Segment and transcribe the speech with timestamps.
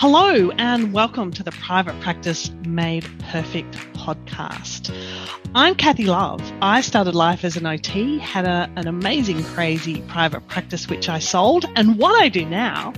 [0.00, 4.94] Hello, and welcome to the Private Practice Made Perfect podcast.
[5.56, 6.40] I'm Kathy Love.
[6.62, 11.18] I started life as an OT, had a, an amazing, crazy private practice which I
[11.18, 12.92] sold, and what I do now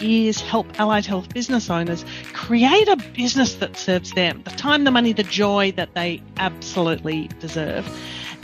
[0.00, 4.92] is help allied health business owners create a business that serves them the time, the
[4.92, 7.88] money, the joy that they absolutely deserve.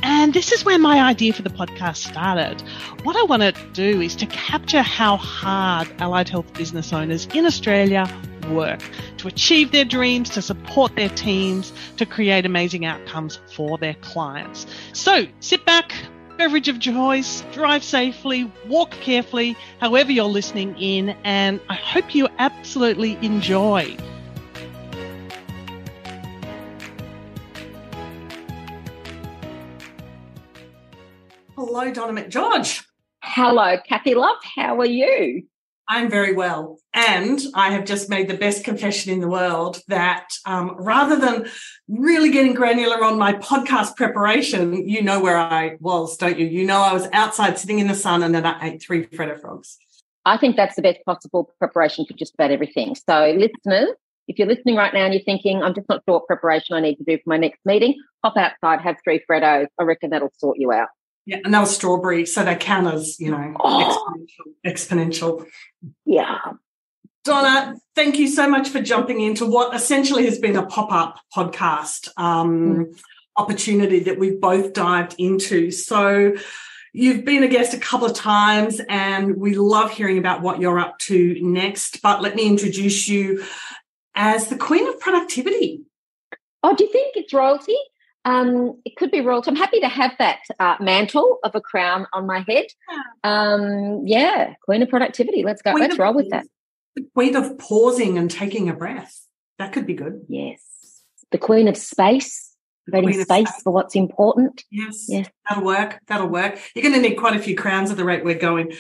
[0.03, 2.61] And this is where my idea for the podcast started.
[3.05, 7.47] What I want to do is to capture how hard allied health business owners in
[7.47, 8.09] Australia
[8.51, 8.83] work
[9.19, 14.67] to achieve their dreams, to support their teams, to create amazing outcomes for their clients.
[14.93, 15.95] So sit back,
[16.37, 22.29] beverage of choice, drive safely, walk carefully, however you're listening in, and I hope you
[22.39, 23.97] absolutely enjoy.
[31.65, 32.85] Hello, Donna McGeorge.
[33.23, 34.39] Hello, Kathy Love.
[34.57, 35.45] How are you?
[35.89, 36.81] I'm very well.
[36.93, 41.49] And I have just made the best confession in the world that um, rather than
[41.87, 46.47] really getting granular on my podcast preparation, you know where I was, don't you?
[46.47, 49.41] You know, I was outside sitting in the sun and then I ate three Freddo
[49.41, 49.79] frogs.
[50.27, 52.97] I think that's the best possible preparation for just about everything.
[52.97, 53.95] So, listeners,
[54.27, 56.81] if you're listening right now and you're thinking, I'm just not sure what preparation I
[56.81, 57.95] need to do for my next meeting,
[58.25, 59.69] hop outside, have three Freddos.
[59.79, 60.89] I reckon that'll sort you out.
[61.25, 64.25] Yeah, and that was strawberry, so they count as you know oh.
[64.67, 64.67] exponential.
[64.67, 65.47] Exponential.
[66.05, 66.39] Yeah.
[67.25, 72.09] Donna, thank you so much for jumping into what essentially has been a pop-up podcast
[72.17, 73.01] um, mm.
[73.37, 75.71] opportunity that we've both dived into.
[75.71, 76.35] So
[76.93, 80.81] you've been a guest a couple of times and we love hearing about what you're
[80.81, 82.03] up to next.
[82.03, 83.45] But let me introduce you
[84.17, 85.83] as the Queen of Productivity.
[86.65, 87.77] Oh, do you think it's royalty?
[88.25, 89.51] Um, it could be royalty.
[89.51, 92.67] I'm happy to have that uh, mantle of a crown on my head.
[93.25, 95.43] Um, yeah, Queen of Productivity.
[95.43, 95.73] Let's go.
[95.73, 96.47] Queen Let's roll with that.
[96.95, 99.27] The Queen of pausing and taking a breath.
[99.59, 100.25] That could be good.
[100.29, 100.61] Yes.
[101.31, 102.51] The Queen of Space.
[102.91, 104.65] Creating space, space for what's important.
[104.71, 105.07] Yes.
[105.09, 105.29] Yes.
[105.49, 106.01] That'll work.
[106.09, 106.59] That'll work.
[106.75, 108.73] You're going to need quite a few crowns at the rate we're going.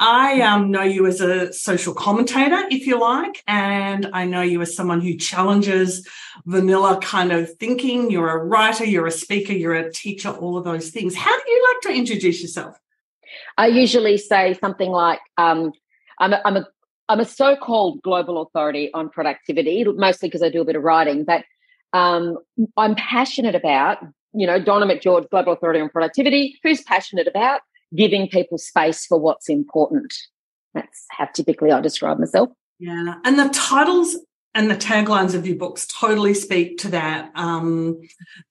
[0.00, 4.62] I um, know you as a social commentator, if you like, and I know you
[4.62, 6.08] as someone who challenges
[6.46, 8.10] vanilla kind of thinking.
[8.10, 11.14] You're a writer, you're a speaker, you're a teacher, all of those things.
[11.14, 12.78] How do you like to introduce yourself?
[13.58, 15.72] I usually say something like, um,
[16.18, 16.66] I'm, a, I'm, a,
[17.10, 20.82] I'm a so called global authority on productivity, mostly because I do a bit of
[20.82, 21.44] writing, but
[21.92, 22.38] um,
[22.78, 23.98] I'm passionate about,
[24.32, 26.58] you know, Donna McGeorge, global authority on productivity.
[26.62, 27.60] Who's passionate about?
[27.94, 30.14] Giving people space for what's important.
[30.74, 32.50] That's how typically I describe myself.
[32.78, 33.16] Yeah.
[33.24, 34.16] And the titles
[34.54, 37.30] and the taglines of your books totally speak to that.
[37.34, 38.00] Um,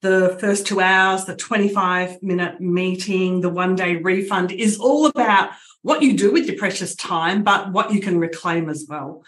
[0.01, 5.51] the first two hours, the 25 minute meeting, the one day refund is all about
[5.81, 9.23] what you do with your precious time, but what you can reclaim as well.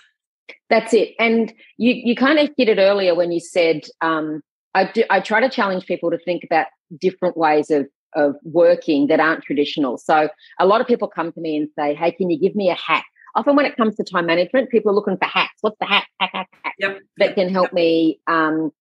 [0.70, 1.16] That's it.
[1.20, 4.42] And you, you kind of hit it earlier when you said, um,
[4.74, 6.68] I, do, I try to challenge people to think about
[6.98, 9.98] different ways of of working that aren't traditional.
[9.98, 10.30] So
[10.60, 12.76] a lot of people come to me and say, Hey, can you give me a
[12.76, 13.06] hack?
[13.36, 15.56] Often when it comes to time management, people are looking for hacks.
[15.62, 17.00] What's the hack, hack, hack, hack yep.
[17.18, 17.74] that can help yep.
[17.74, 18.72] me um,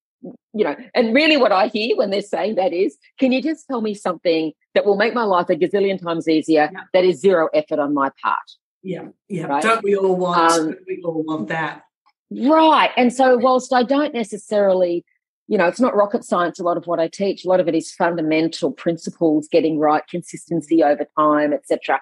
[0.53, 3.67] you know, and really what I hear when they're saying that is, can you just
[3.67, 6.85] tell me something that will make my life a gazillion times easier yep.
[6.93, 8.39] that is zero effort on my part?
[8.83, 9.45] Yeah, yeah.
[9.45, 9.63] Right?
[9.63, 11.85] Don't we all want um, we all want that?
[12.31, 12.91] Right.
[12.97, 15.05] And so whilst I don't necessarily
[15.51, 17.45] you know, it's not rocket science, a lot of what I teach.
[17.45, 22.01] A lot of it is fundamental principles, getting right, consistency over time, etc.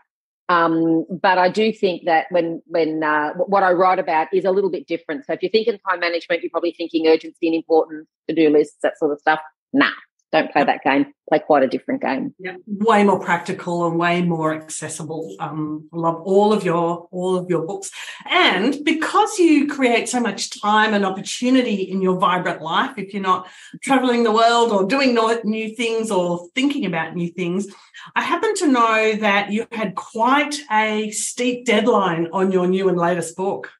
[0.51, 4.51] Um, but I do think that when when uh, what I write about is a
[4.51, 5.25] little bit different.
[5.25, 8.77] So if you're thinking time management, you're probably thinking urgency and importance, to do lists,
[8.83, 9.41] that sort of stuff.
[9.73, 9.93] Nah,
[10.31, 11.07] don't play that game.
[11.29, 12.35] Play quite a different game.
[12.39, 15.37] Yeah, way more practical and way more accessible.
[15.41, 17.91] Um, love all of your all of your books,
[18.29, 23.23] and because you create so much time and opportunity in your vibrant life, if you're
[23.23, 23.49] not
[23.83, 27.67] traveling the world or doing new things or thinking about new things,
[28.15, 32.99] I happen to know that you had quite a steep deadline on your new and
[32.99, 33.71] latest book.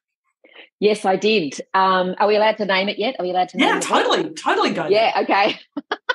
[0.79, 1.59] Yes, I did.
[1.73, 3.15] Um, are we allowed to name it yet?
[3.19, 3.57] Are we allowed to?
[3.57, 3.73] Name it?
[3.73, 4.87] Yeah, totally, totally go.
[4.87, 5.59] Yeah, okay.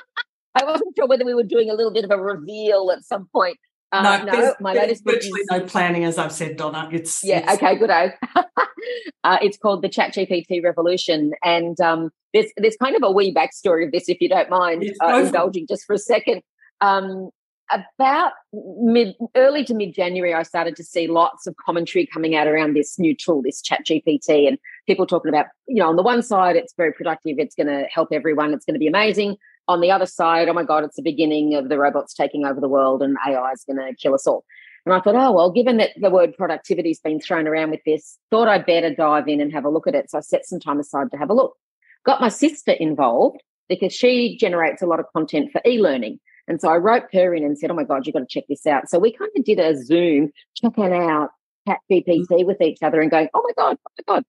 [0.55, 3.27] I wasn't sure whether we were doing a little bit of a reveal at some
[3.31, 3.57] point.
[3.91, 6.89] Uh, no, no my latest virtually is, no planning, as I've said, Donna.
[6.91, 7.89] It's yeah, it's, okay, good.
[9.23, 13.33] uh, it's called the Chat GPT Revolution, and um, there's there's kind of a wee
[13.33, 16.41] backstory of this, if you don't mind yes, uh, indulging just for a second.
[16.81, 17.29] Um,
[17.71, 22.47] about mid early to mid January, I started to see lots of commentary coming out
[22.47, 24.57] around this new tool, this Chat GPT, and
[24.87, 27.85] people talking about, you know, on the one side, it's very productive, it's going to
[27.91, 29.37] help everyone, it's going to be amazing.
[29.67, 32.61] On the other side, oh my God, it's the beginning of the robots taking over
[32.61, 34.45] the world and AI is going to kill us all.
[34.85, 38.19] And I thought, oh, well, given that the word productivity's been thrown around with this,
[38.29, 40.11] thought I'd better dive in and have a look at it.
[40.11, 41.55] So I set some time aside to have a look.
[42.05, 46.19] Got my sister involved because she generates a lot of content for e learning.
[46.47, 48.43] And so I wrote her in and said, oh my God, you've got to check
[48.47, 48.87] this out.
[48.87, 51.31] So we kind of did a Zoom checking out
[51.67, 54.23] Chat GPT with each other and going, oh my God, oh my God.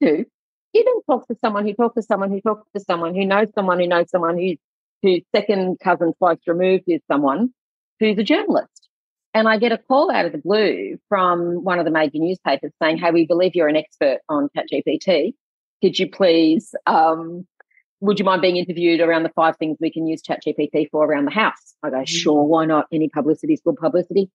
[0.00, 0.26] And
[0.72, 3.48] you then talk to someone who talks to someone who talks to someone who knows
[3.54, 4.58] someone who knows someone who's
[5.02, 7.52] whose second cousin twice removed is someone
[7.98, 8.88] who's a journalist.
[9.34, 12.72] And I get a call out of the blue from one of the major newspapers
[12.82, 15.34] saying, Hey, we believe you're an expert on ChatGPT.
[15.82, 17.46] Could you please, um,
[18.00, 21.24] would you mind being interviewed around the five things we can use ChatGPT for around
[21.24, 21.74] the house?
[21.82, 22.04] I go, mm-hmm.
[22.04, 22.86] sure, why not?
[22.92, 24.30] Any publicity is good publicity.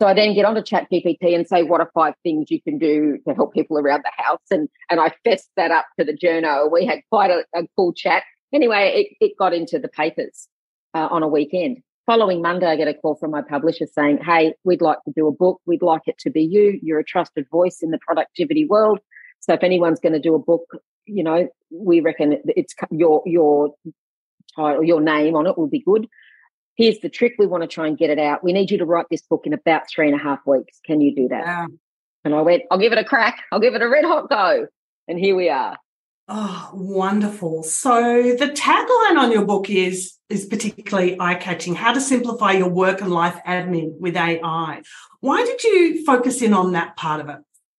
[0.00, 3.18] So I then get onto ChatGPT and say, what are five things you can do
[3.26, 4.42] to help people around the house?
[4.50, 6.70] And and I fessed that up to the journal.
[6.70, 8.22] We had quite a, a cool chat.
[8.52, 10.48] Anyway, it, it got into the papers
[10.94, 11.78] uh, on a weekend.
[12.04, 15.26] Following Monday, I get a call from my publisher saying, Hey, we'd like to do
[15.26, 15.60] a book.
[15.66, 16.78] We'd like it to be you.
[16.82, 19.00] You're a trusted voice in the productivity world.
[19.40, 20.64] So if anyone's going to do a book,
[21.06, 23.74] you know, we reckon it's your, your
[24.54, 26.06] title, your name on it will be good.
[26.76, 27.34] Here's the trick.
[27.38, 28.44] We want to try and get it out.
[28.44, 30.78] We need you to write this book in about three and a half weeks.
[30.84, 31.44] Can you do that?
[31.46, 31.66] Yeah.
[32.24, 33.42] And I went, I'll give it a crack.
[33.50, 34.66] I'll give it a red hot go.
[35.08, 35.78] And here we are.
[36.28, 37.62] Oh, wonderful.
[37.62, 43.00] So the tagline on your book is is particularly eye-catching, how to simplify your work
[43.00, 44.82] and life admin with AI.
[45.20, 47.38] Why did you focus in on that part of it?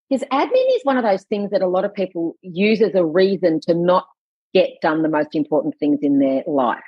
[0.10, 3.06] Because admin is one of those things that a lot of people use as a
[3.06, 4.08] reason to not
[4.54, 6.80] get done the most important things in their life.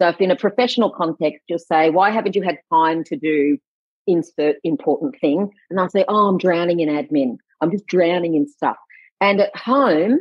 [0.00, 3.58] So if in a professional context, you'll say, why haven't you had time to do
[4.06, 5.50] insert important thing?
[5.68, 7.36] And I'll say, oh, I'm drowning in admin.
[7.60, 8.76] I'm just drowning in stuff.
[9.20, 10.20] And at home,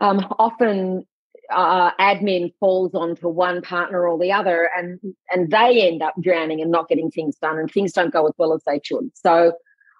[0.00, 1.06] um, often
[1.50, 4.98] uh, admin falls onto one partner or the other, and
[5.30, 8.32] and they end up drowning and not getting things done, and things don't go as
[8.38, 9.10] well as they should.
[9.14, 9.52] So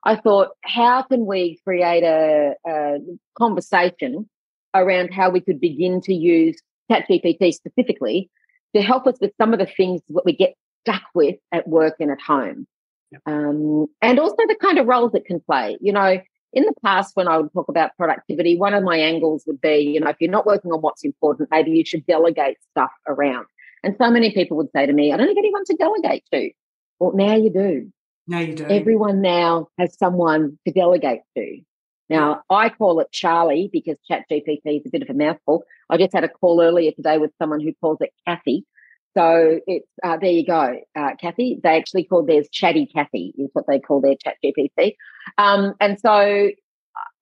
[0.05, 2.99] I thought, how can we create a, a
[3.39, 4.29] conversation
[4.75, 6.61] around how we could begin to use
[6.91, 8.29] ChatGPT specifically
[8.75, 11.97] to help us with some of the things that we get stuck with at work
[12.01, 12.67] and at home.
[13.27, 15.77] Um, and also the kind of roles it can play.
[15.81, 16.21] You know,
[16.53, 19.79] in the past, when I would talk about productivity, one of my angles would be,
[19.79, 23.47] you know, if you're not working on what's important, maybe you should delegate stuff around.
[23.83, 26.51] And so many people would say to me, I don't have anyone to delegate to.
[27.01, 27.93] Well, now you do.
[28.27, 28.65] Now you do.
[28.67, 31.61] Everyone now has someone to delegate to.
[32.13, 35.65] Now, I call it Charlie because ChatGPT is a bit of a mouthful.
[35.89, 38.67] I just had a call earlier today with someone who calls it Kathy.
[39.17, 41.59] So it's uh, there you go, uh, Kathy.
[41.63, 44.97] They actually call theirs Chatty Kathy is what they call their ChatGPT.
[45.39, 46.51] Um, and so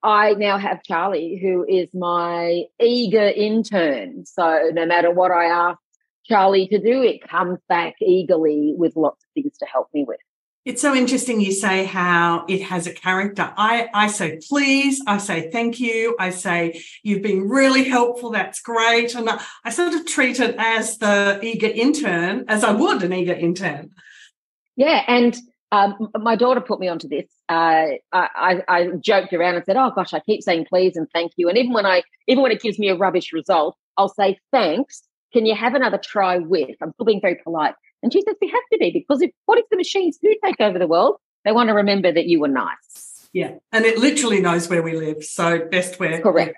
[0.03, 4.27] I now have Charlie, who is my eager intern.
[4.27, 5.79] So no matter what I ask
[6.25, 10.19] Charlie to do, it comes back eagerly with lots of things to help me with.
[10.67, 13.51] It's so interesting you say how it has a character.
[13.57, 18.61] I, I say please, I say thank you, I say you've been really helpful, that's
[18.61, 19.15] great.
[19.15, 23.13] And I, I sort of treat it as the eager intern, as I would an
[23.15, 23.91] eager intern.
[24.77, 25.37] Yeah, and
[25.73, 27.27] um, my daughter put me onto this.
[27.49, 31.33] Uh, I, I, joked around and said, "Oh gosh, I keep saying please and thank
[31.37, 34.39] you." And even when I, even when it gives me a rubbish result, I'll say
[34.51, 35.03] thanks.
[35.33, 36.77] Can you have another try with?
[36.83, 37.75] I'm still being very polite.
[38.03, 40.61] And she says, we have to be because if what if the machines do take
[40.61, 41.17] over the world?
[41.45, 43.29] They want to remember that you were nice.
[43.33, 43.55] Yeah.
[43.73, 45.25] And it literally knows where we live.
[45.25, 46.21] So best where.
[46.21, 46.57] Correct.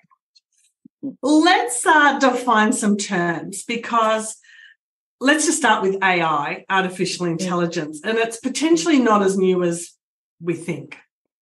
[1.23, 4.37] Let's uh, define some terms because
[5.21, 9.93] let's just start with AI, artificial intelligence, and it's potentially not as new as
[10.40, 10.97] we think.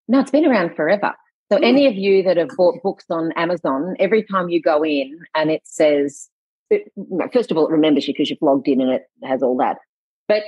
[0.08, 1.14] No, it's been around forever.
[1.50, 1.64] So, mm.
[1.64, 5.50] any of you that have bought books on Amazon, every time you go in and
[5.50, 6.28] it says,
[7.32, 9.78] first of all, it remembers you because you've logged in and it has all that.
[10.30, 10.44] But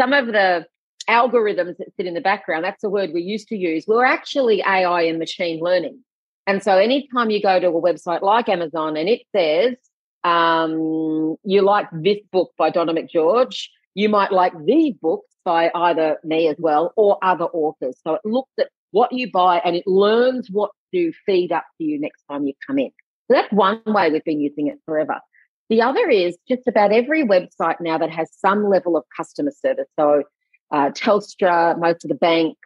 [0.00, 0.64] some of the
[1.10, 4.62] algorithms that sit in the background, that's a word we used to use, were actually
[4.62, 5.98] AI and machine learning.
[6.46, 9.74] And so anytime you go to a website like Amazon and it says,
[10.22, 16.18] um, you like this book by Donna McGeorge, you might like these books by either
[16.22, 17.98] me as well or other authors.
[18.04, 21.84] So it looks at what you buy and it learns what to feed up to
[21.84, 22.92] you next time you come in.
[23.26, 25.18] So that's one way we've been using it forever.
[25.70, 29.88] The other is just about every website now that has some level of customer service.
[29.98, 30.24] So
[30.70, 32.58] uh, Telstra, most of the banks,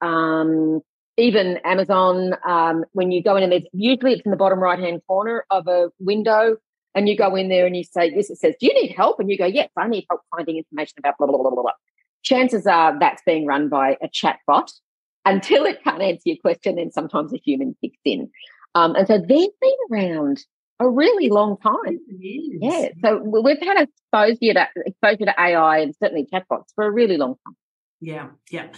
[0.00, 0.80] um,
[1.16, 2.34] even Amazon.
[2.46, 5.44] Um, when you go in and there's usually it's in the bottom right hand corner
[5.50, 6.56] of a window,
[6.94, 9.20] and you go in there and you say "Yes," It says, "Do you need help?"
[9.20, 11.72] And you go, "Yes, I need help finding information about blah blah blah blah blah."
[12.22, 14.72] Chances are that's being run by a chat bot
[15.24, 16.76] until it can't answer your question.
[16.76, 18.30] Then sometimes a human kicks in,
[18.74, 20.44] um, and so they've been around
[20.80, 22.00] a really long time.
[22.08, 22.88] Yeah.
[23.04, 27.36] So we've had exposure to exposure to AI and certainly chatbots for a really long
[27.46, 27.56] time.
[28.00, 28.68] Yeah, yeah.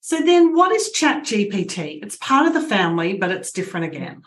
[0.00, 2.02] So then what is ChatGPT?
[2.02, 4.22] It's part of the family, but it's different again.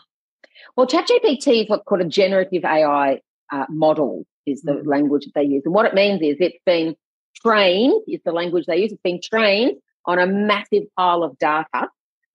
[0.74, 3.20] Well, ChatGPT is what's called a generative AI
[3.52, 4.88] uh, model, is the mm-hmm.
[4.88, 5.62] language that they use.
[5.66, 6.96] And what it means is it's been
[7.34, 9.76] trained, is the language they use, it's been trained
[10.06, 11.88] on a massive pile of data.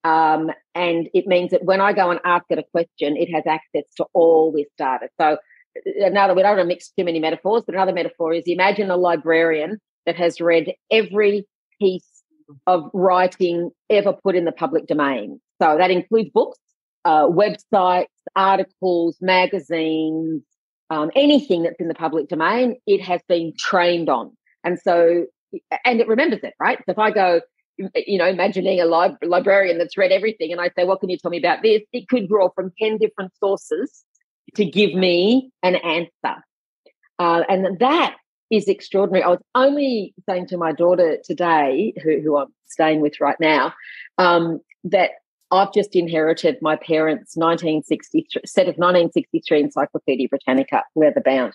[0.04, 3.44] Um, and it means that when I go and ask it a question, it has
[3.46, 5.10] access to all this data.
[5.20, 5.38] So
[6.00, 8.98] another, we don't want to mix too many metaphors, but another metaphor is imagine a
[8.98, 11.46] librarian that has read every
[11.80, 12.24] piece
[12.68, 15.40] of writing ever put in the public domain.
[15.62, 16.60] So that includes books,
[17.06, 20.42] uh, websites, articles, magazines,
[20.90, 24.36] um, anything that's in the public domain, it has been trained on.
[24.64, 25.26] And so,
[25.86, 26.78] and it remembers it, right?
[26.80, 27.42] So if I go,
[27.96, 31.18] you know, imagining a lib- librarian that's read everything and I say, what can you
[31.18, 31.82] tell me about this?
[31.94, 34.04] It could draw from 10 different sources
[34.56, 36.44] to give me an answer.
[37.20, 38.16] Uh, and that
[38.50, 39.24] is extraordinary.
[39.24, 43.74] I was only saying to my daughter today, who, who I'm staying with right now,
[44.18, 45.12] um, that
[45.52, 51.54] I've just inherited my parents' 1963 set of 1963 Encyclopedia Britannica, leather bound.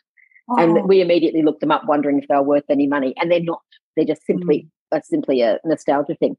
[0.48, 0.56] Oh.
[0.58, 3.40] And we immediately looked them up, wondering if they were worth any money, and they're
[3.40, 3.62] not.
[3.96, 4.68] They're just simply mm.
[5.02, 6.36] Simply a nostalgia thing.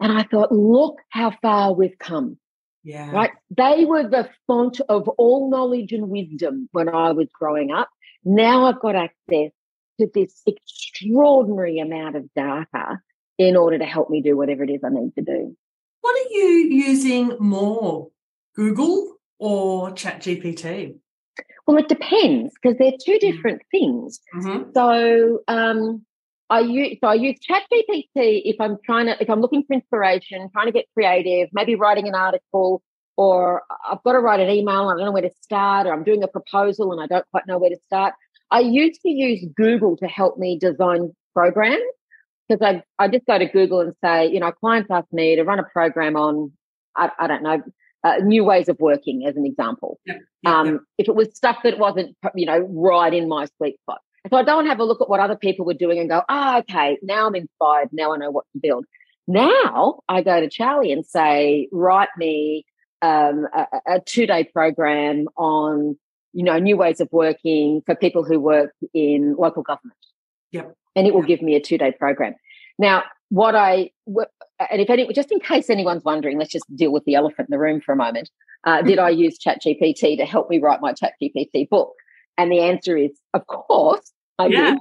[0.00, 2.38] And I thought, look how far we've come.
[2.84, 3.10] Yeah.
[3.12, 3.30] Right.
[3.56, 7.88] They were the font of all knowledge and wisdom when I was growing up.
[8.24, 9.52] Now I've got access
[10.00, 12.98] to this extraordinary amount of data
[13.38, 15.56] in order to help me do whatever it is I need to do.
[16.00, 18.10] What are you using more,
[18.56, 20.96] Google or ChatGPT?
[21.66, 23.20] Well, it depends because they're two mm.
[23.20, 24.20] different things.
[24.34, 24.70] Mm-hmm.
[24.74, 26.04] So, um,
[26.52, 30.50] I use so I use ChatGPT if I'm trying to if I'm looking for inspiration,
[30.52, 32.82] trying to get creative, maybe writing an article,
[33.16, 34.88] or I've got to write an email.
[34.88, 37.46] I don't know where to start, or I'm doing a proposal and I don't quite
[37.46, 38.12] know where to start.
[38.50, 41.82] I used to use Google to help me design programs
[42.46, 45.44] because I, I just go to Google and say, you know, clients ask me to
[45.44, 46.52] run a program on,
[46.94, 47.62] I, I don't know,
[48.04, 49.98] uh, new ways of working as an example.
[50.44, 50.80] Um.
[50.98, 54.02] If it was stuff that wasn't, you know, right in my sweet spot.
[54.30, 56.56] So I don't have a look at what other people were doing and go, ah,
[56.56, 57.88] oh, okay, now I'm inspired.
[57.92, 58.86] Now I know what to build.
[59.26, 62.64] Now I go to Charlie and say, write me
[63.02, 65.96] um, a, a two day program on
[66.32, 69.98] you know, new ways of working for people who work in local government.
[70.52, 70.74] Yep.
[70.96, 72.34] And it will give me a two day program.
[72.78, 73.90] Now, what I,
[74.70, 77.52] and if any, just in case anyone's wondering, let's just deal with the elephant in
[77.52, 78.30] the room for a moment.
[78.64, 81.92] Uh, did I use ChatGPT to help me write my ChatGPT book?
[82.38, 84.70] And the answer is, of course, I yeah.
[84.70, 84.78] did.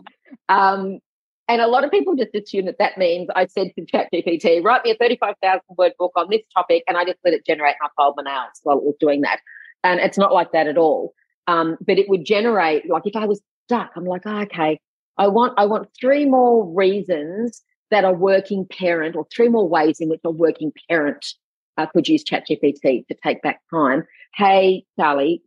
[0.50, 1.00] Um,
[1.48, 4.86] and a lot of people just assume that that means I said to ChatGPT, write
[4.86, 7.90] me a 35,000 word book on this topic, and I just let it generate my
[7.98, 9.42] filed my nails while it was doing that.
[9.84, 11.14] And it's not like that at all.
[11.48, 14.80] Um, but it would generate like if I was stuck, I'm like, oh, okay,
[15.18, 20.00] I want I want three more reasons that a working parent or three more ways
[20.00, 21.26] in which a working parent
[21.78, 24.06] uh, could use ChatGPT to take back time.
[24.36, 25.42] Hey, Sally,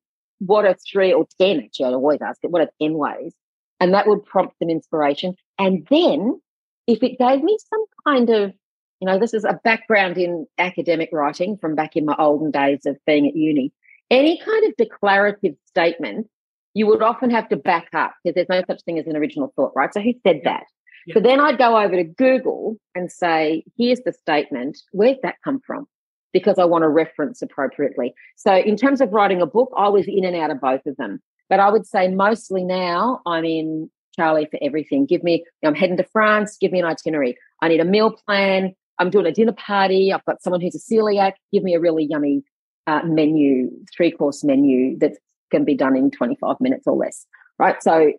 [0.44, 1.60] what are three or 10?
[1.64, 3.34] Actually, I always ask it, what are 10 ways?
[3.80, 5.34] And that would prompt some inspiration.
[5.58, 6.40] And then
[6.86, 8.52] if it gave me some kind of,
[9.00, 12.86] you know, this is a background in academic writing from back in my olden days
[12.86, 13.72] of being at uni
[14.10, 16.28] any kind of declarative statement,
[16.74, 19.52] you would often have to back up because there's no such thing as an original
[19.56, 19.92] thought, right?
[19.92, 20.64] So who said that?
[21.12, 24.78] So then I'd go over to Google and say, here's the statement.
[24.92, 25.86] Where's that come from?
[26.34, 28.12] Because I want to reference appropriately.
[28.36, 30.96] So in terms of writing a book, I was in and out of both of
[30.96, 31.22] them.
[31.48, 35.06] But I would say mostly now I'm in Charlie for everything.
[35.06, 37.36] Give me, I'm heading to France, give me an itinerary.
[37.62, 38.74] I need a meal plan.
[38.98, 40.12] I'm doing a dinner party.
[40.12, 41.32] I've got someone who's a celiac.
[41.52, 42.42] Give me a really yummy
[42.86, 45.12] uh, menu, three course menu that
[45.50, 47.26] can be done in 25 minutes or less,
[47.58, 47.82] right?
[47.82, 48.12] So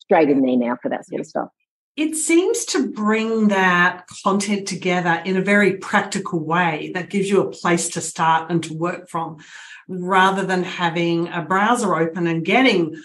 [0.00, 1.48] straight in there now for that sort of stuff.
[1.98, 7.40] It seems to bring that content together in a very practical way that gives you
[7.40, 9.38] a place to start and to work from
[9.88, 13.02] rather than having a browser open and getting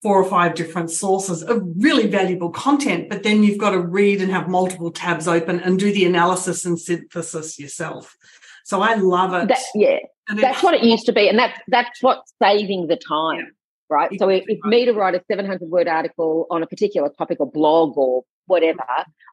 [0.00, 4.22] four or five different sources of really valuable content, but then you've got to read
[4.22, 8.16] and have multiple tabs open and do the analysis and synthesis yourself.
[8.64, 9.48] So I love it.
[9.48, 9.98] That, yeah,
[10.40, 13.54] that's what it used to be, and that's that's what's saving the time.
[13.92, 14.10] Right?
[14.18, 17.50] So if, if me to write a 700 word article on a particular topic or
[17.50, 18.84] blog or whatever,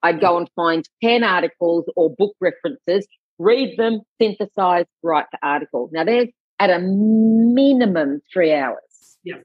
[0.03, 3.07] I'd go and find 10 articles or book references,
[3.39, 5.89] read them, synthesize, write the article.
[5.93, 6.27] Now there's
[6.59, 9.17] at a minimum three hours.
[9.23, 9.37] Yeah.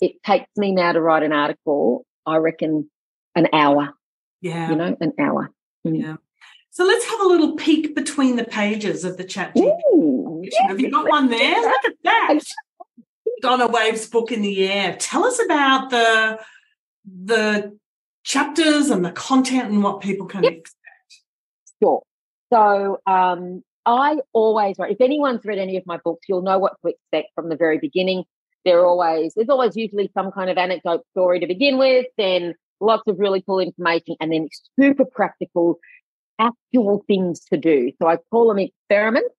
[0.00, 2.90] It takes me now to write an article, I reckon
[3.34, 3.94] an hour.
[4.42, 4.70] Yeah.
[4.70, 5.50] You know, an hour.
[5.86, 6.02] Mm.
[6.02, 6.16] Yeah.
[6.70, 9.52] So let's have a little peek between the pages of the chat.
[9.56, 11.60] Ooh, have you got one there?
[11.60, 12.38] Look at that.
[13.40, 14.96] Donna Wave's book in the air.
[14.98, 16.40] Tell us about the
[17.24, 17.78] the
[18.24, 20.52] chapters and the content and what people can yep.
[20.52, 21.22] expect.
[21.82, 22.02] Sure.
[22.52, 24.92] So um, I always, write.
[24.92, 27.78] if anyone's read any of my books, you'll know what to expect from the very
[27.78, 28.24] beginning.
[28.64, 33.04] There always, there's always usually some kind of anecdote story to begin with, then lots
[33.06, 35.78] of really cool information, and then super practical,
[36.38, 37.92] actual things to do.
[38.00, 39.30] So I call them experiments.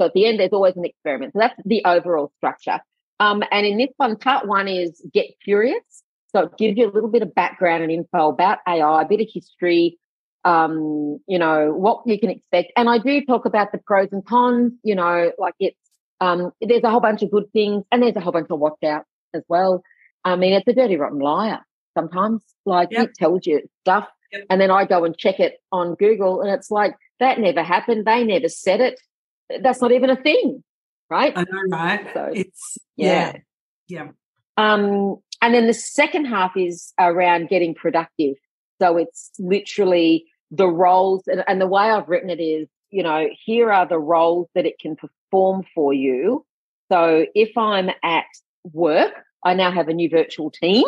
[0.00, 1.32] So at the end, there's always an experiment.
[1.34, 2.80] So that's the overall structure.
[3.20, 6.04] Um, and in this one, part one is get curious.
[6.34, 9.20] So it gives you a little bit of background and info about AI, a bit
[9.20, 9.98] of history,
[10.44, 12.72] um, you know, what you can expect.
[12.76, 15.76] And I do talk about the pros and cons, you know, like it's,
[16.20, 18.82] um, there's a whole bunch of good things and there's a whole bunch of watch
[18.84, 19.82] out as well.
[20.24, 21.60] I mean, it's a dirty, rotten liar
[21.96, 22.42] sometimes.
[22.66, 23.08] Like yep.
[23.08, 24.08] it tells you stuff.
[24.32, 24.44] Yep.
[24.50, 28.04] And then I go and check it on Google and it's like, that never happened.
[28.04, 29.00] They never said it.
[29.62, 30.62] That's not even a thing.
[31.10, 31.32] Right.
[31.36, 32.06] I know, right?
[32.12, 33.36] So, it's, yeah.
[33.88, 34.08] Yeah.
[34.56, 38.36] Um, and then the second half is around getting productive.
[38.80, 43.28] So it's literally the roles, and, and the way I've written it is, you know,
[43.44, 46.44] here are the roles that it can perform for you.
[46.90, 48.24] So if I'm at
[48.72, 49.12] work,
[49.44, 50.84] I now have a new virtual team.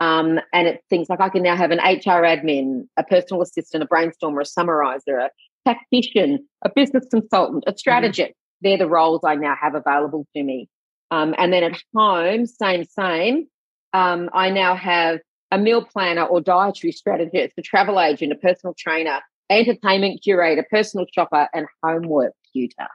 [0.00, 3.82] Um, and it's things like I can now have an HR admin, a personal assistant,
[3.82, 5.30] a brainstormer, a summarizer, a
[5.66, 7.76] tactician, a business consultant, a mm-hmm.
[7.76, 8.32] strategist.
[8.62, 10.68] They're the roles I now have available to me.
[11.10, 13.46] Um, and then at home, same, same.
[13.92, 15.18] Um, I now have
[15.50, 21.06] a meal planner or dietary strategist, a travel agent, a personal trainer, entertainment curator, personal
[21.12, 22.88] shopper, and homework tutor.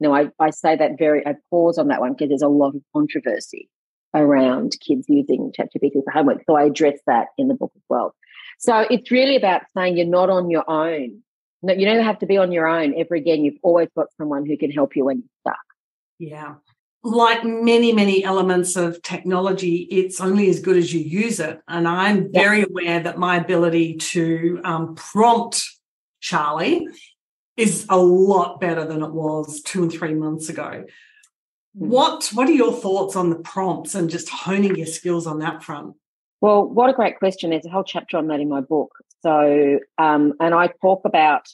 [0.00, 2.74] Now, I, I say that very, I pause on that one because there's a lot
[2.74, 3.68] of controversy
[4.14, 6.42] around kids using ChatGPT for homework.
[6.46, 8.14] So I address that in the book as well.
[8.58, 11.22] So it's really about saying you're not on your own.
[11.62, 13.44] No, you don't have to be on your own ever again.
[13.44, 15.64] You've always got someone who can help you when you're stuck.
[16.18, 16.54] Yeah
[17.02, 21.60] like many, many elements of technology, it's only as good as you use it.
[21.66, 25.66] And I'm very aware that my ability to um, prompt
[26.20, 26.86] Charlie
[27.56, 30.84] is a lot better than it was two and three months ago.
[31.78, 31.88] Hmm.
[31.88, 35.62] What What are your thoughts on the prompts and just honing your skills on that
[35.62, 35.94] front?
[36.40, 37.50] Well, what a great question!
[37.50, 38.92] There's a whole chapter on that in my book.
[39.22, 41.46] So, um, and I talk about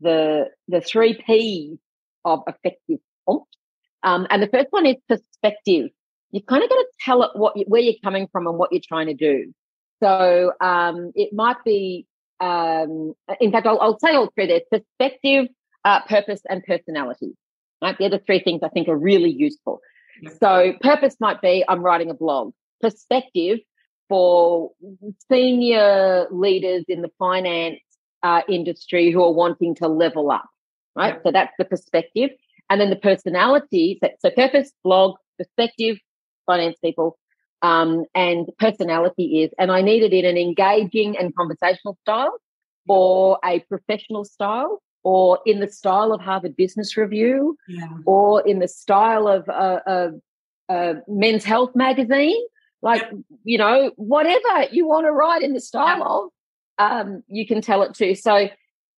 [0.00, 1.78] the the three P's
[2.24, 3.56] of effective prompt.
[4.02, 5.90] Um, and the first one is perspective.
[6.30, 8.70] You've kind of got to tell it what you, where you're coming from and what
[8.72, 9.52] you're trying to do.
[10.02, 12.06] So um, it might be,
[12.38, 14.46] um, in fact, I'll, I'll, say all three.
[14.46, 15.48] there: perspective,
[15.84, 17.36] uh, purpose, and personality.
[17.82, 19.80] Right, the other three things I think are really useful.
[20.40, 22.52] So purpose might be I'm writing a blog.
[22.80, 23.58] Perspective
[24.08, 24.72] for
[25.30, 27.80] senior leaders in the finance
[28.22, 30.48] uh, industry who are wanting to level up.
[30.96, 31.22] Right, yeah.
[31.22, 32.30] so that's the perspective.
[32.70, 35.98] And then the personality, so, so purpose, blog, perspective,
[36.46, 37.18] finance people,
[37.62, 42.38] um, and personality is, and I needed it in an engaging and conversational style
[42.88, 47.88] or a professional style or in the style of Harvard Business Review yeah.
[48.06, 49.82] or in the style of a,
[50.68, 52.44] a, a Men's Health magazine.
[52.80, 53.02] Like,
[53.44, 56.32] you know, whatever you want to write in the style
[56.78, 58.14] of, um, you can tell it to.
[58.14, 58.48] So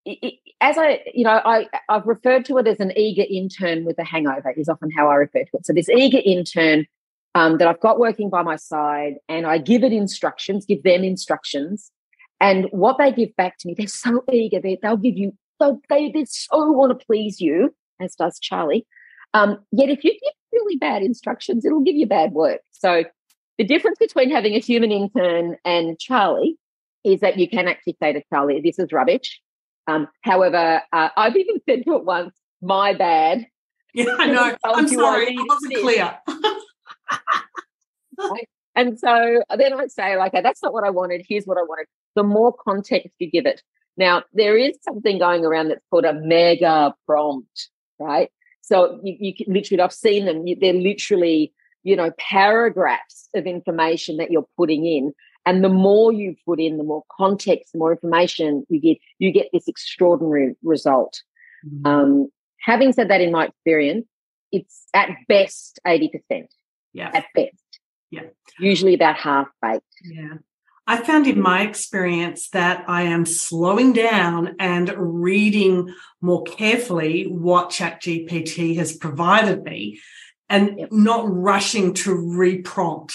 [0.05, 3.99] it, as I, you know, I, I've referred to it as an eager intern with
[3.99, 5.67] a hangover, is often how I refer to it.
[5.67, 6.87] So, this eager intern
[7.35, 11.05] um, that I've got working by my side, and I give it instructions, give them
[11.05, 11.91] instructions.
[12.41, 14.61] And what they give back to me, they're so eager.
[14.61, 18.87] They, they'll give you, so they, they so want to please you, as does Charlie.
[19.35, 22.61] Um, yet, if you give really bad instructions, it'll give you bad work.
[22.71, 23.05] So,
[23.61, 26.57] the difference between having a human intern and Charlie
[27.05, 29.39] is that you can actually say to Charlie, this is rubbish.
[29.87, 33.47] Um, however, uh, I've even said to it once, my bad.
[33.93, 34.57] Yeah, I know.
[34.65, 36.19] I'm sorry, I wasn't clear.
[38.75, 41.27] and so then I'd say, like, okay, that's not what I wanted.
[41.29, 41.85] Here's what I wanted.
[42.15, 43.63] The more context you give it.
[43.99, 47.69] Now, there is something going around that's called a mega prompt,
[47.99, 48.31] right?
[48.63, 54.19] So you, you can literally, I've seen them, they're literally, you know, paragraphs of information
[54.19, 55.13] that you're putting in.
[55.47, 59.33] And the more you put in, the more context, the more information you get, you
[59.33, 61.23] get this extraordinary result.
[61.67, 61.87] Mm-hmm.
[61.87, 62.29] Um,
[62.61, 64.07] having said that, in my experience,
[64.53, 66.47] it's at best 80%.
[66.93, 67.11] Yeah.
[67.15, 67.55] At best.
[68.11, 68.23] Yeah.
[68.59, 69.85] Usually about half baked.
[70.05, 70.39] Yeah.
[70.87, 77.71] I found in my experience that I am slowing down and reading more carefully what
[77.71, 80.01] ChatGPT has provided me
[80.51, 80.93] and yep.
[80.93, 83.15] not rushing to reprompt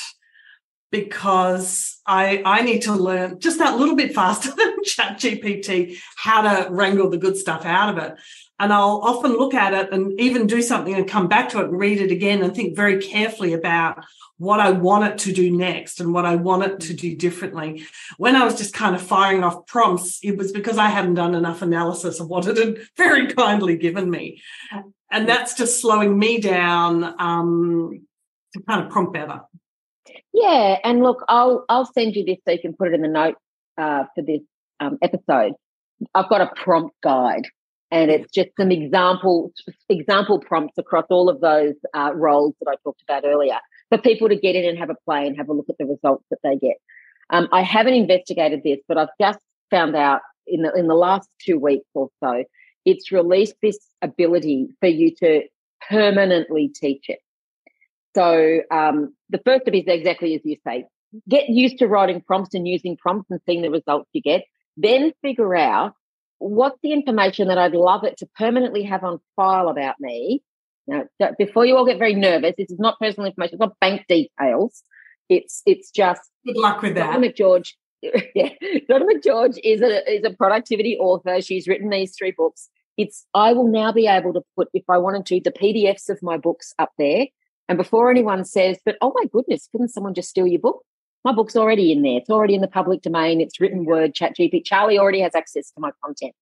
[0.92, 6.72] because I I need to learn just that little bit faster than ChatGPT how to
[6.72, 8.16] wrangle the good stuff out of it.
[8.58, 11.66] and I'll often look at it and even do something and come back to it
[11.66, 14.06] and read it again and think very carefully about
[14.38, 16.98] what I want it to do next and what I want it to mm.
[16.98, 17.86] do differently.
[18.18, 21.36] When I was just kind of firing off prompts, it was because I hadn't done
[21.36, 24.42] enough analysis of what it had very kindly given me.
[24.74, 24.82] Uh,
[25.16, 28.06] And that's just slowing me down um,
[28.54, 29.40] to kind of prompt better.
[30.34, 33.08] Yeah, and look, I'll I'll send you this so you can put it in the
[33.08, 33.36] note
[33.78, 34.42] uh, for this
[34.82, 35.54] um, episode.
[36.14, 37.44] I've got a prompt guide
[37.92, 39.54] and it's just some example
[39.88, 44.28] example prompts across all of those uh, roles that I talked about earlier for people
[44.28, 46.40] to get in and have a play and have a look at the results that
[46.44, 46.76] they get.
[47.30, 49.40] Um, I haven't investigated this, but I've just
[49.72, 52.44] found out in the in the last two weeks or so,
[52.86, 55.44] it's released this ability for you to
[55.90, 57.20] permanently teach it.
[58.16, 60.86] So um, the first of is exactly as you say:
[61.28, 64.44] get used to writing prompts and using prompts and seeing the results you get.
[64.78, 65.94] Then figure out
[66.40, 70.44] what's the information that I'd love it to permanently have on file about me.
[70.88, 71.06] Now,
[71.38, 73.56] before you all get very nervous, this is not personal information.
[73.56, 74.84] It's not bank details.
[75.30, 77.12] It's it's just good luck with that.
[77.12, 77.74] Donna McGeorge,
[78.36, 78.50] yeah,
[78.88, 81.42] Donna McGeorge is a is a productivity author.
[81.42, 82.70] She's written these three books.
[82.98, 86.22] It's I will now be able to put, if I wanted to, the PDFs of
[86.22, 87.28] my books up there.
[87.68, 90.84] And before anyone says, but oh my goodness, couldn't someone just steal your book?
[91.26, 92.18] my book's already in there.
[92.18, 93.42] It's already in the public domain.
[93.42, 94.64] It's written word, chat GP.
[94.64, 96.34] Charlie already has access to my content.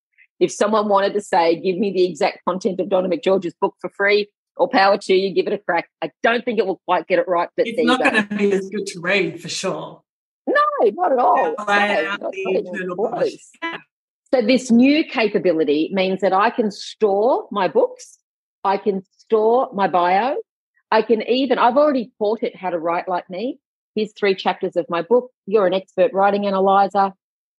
[0.41, 3.89] If someone wanted to say, give me the exact content of Donna McGeorge's book for
[3.89, 5.87] free, or power to you, give it a crack.
[6.01, 8.51] I don't think it will quite get it right, but it's not going to be
[8.51, 10.01] as good to read for sure.
[10.45, 11.35] No, not at all.
[11.35, 11.55] No,
[13.61, 13.83] not
[14.33, 18.17] So this new capability means that I can store my books,
[18.63, 20.37] I can store my bio,
[20.89, 23.59] I can even I've already taught it how to write like me
[23.95, 25.29] here's three chapters of my book.
[25.45, 27.11] You're an expert writing analyzer.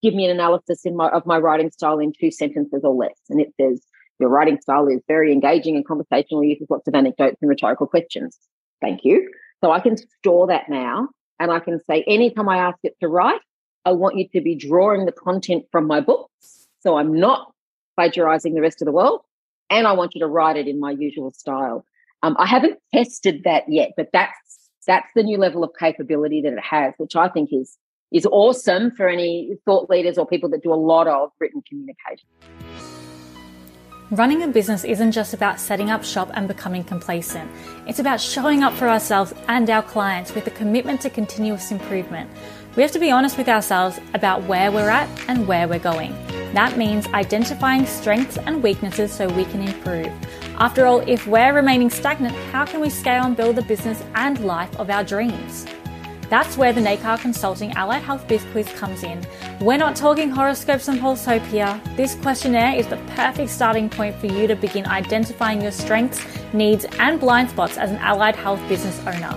[0.02, 3.18] Give me an analysis in my, of my writing style in two sentences or less.
[3.30, 3.86] And it says,
[4.18, 8.36] your writing style is very engaging and conversational, uses lots of anecdotes and rhetorical questions.
[8.80, 9.30] Thank you.
[9.62, 11.08] So I can store that now
[11.40, 13.40] and I can say, anytime I ask it to write,
[13.84, 16.63] I want you to be drawing the content from my books.
[16.84, 17.50] So I'm not
[17.96, 19.22] plagiarizing the rest of the world.
[19.70, 21.84] And I want you to write it in my usual style.
[22.22, 26.52] Um, I haven't tested that yet, but that's that's the new level of capability that
[26.52, 27.78] it has, which I think is
[28.12, 32.28] is awesome for any thought leaders or people that do a lot of written communication.
[34.10, 37.50] Running a business isn't just about setting up shop and becoming complacent.
[37.86, 42.30] It's about showing up for ourselves and our clients with a commitment to continuous improvement.
[42.76, 46.14] We have to be honest with ourselves about where we're at and where we're going.
[46.54, 50.12] That means identifying strengths and weaknesses so we can improve.
[50.58, 54.38] After all, if we're remaining stagnant, how can we scale and build the business and
[54.38, 55.66] life of our dreams?
[56.30, 59.26] That's where the Nacre Consulting Allied Health Biz Quiz comes in.
[59.60, 61.80] We're not talking horoscopes and pulse here.
[61.96, 66.86] This questionnaire is the perfect starting point for you to begin identifying your strengths, needs,
[67.00, 69.36] and blind spots as an allied health business owner.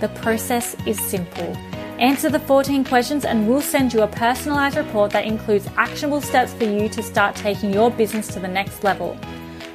[0.00, 1.56] The process is simple.
[2.02, 6.52] Answer the 14 questions and we'll send you a personalized report that includes actionable steps
[6.52, 9.16] for you to start taking your business to the next level.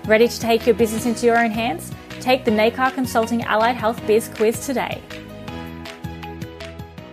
[0.03, 1.89] Ready to take your business into your own hands?
[2.19, 5.01] Take the Nacre Consulting Allied Health Biz quiz today.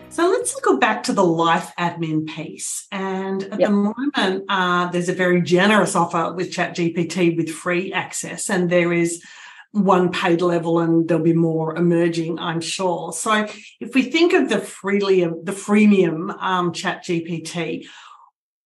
[0.09, 2.89] So let's go back to the life admin piece.
[2.91, 3.69] And at yep.
[3.69, 8.93] the moment, uh, there's a very generous offer with ChatGPT with free access, and there
[8.93, 9.23] is
[9.75, 13.13] one paid level, and there'll be more emerging, I'm sure.
[13.13, 13.47] So
[13.81, 17.87] if we think of the freely the freemium um, ChatGPT,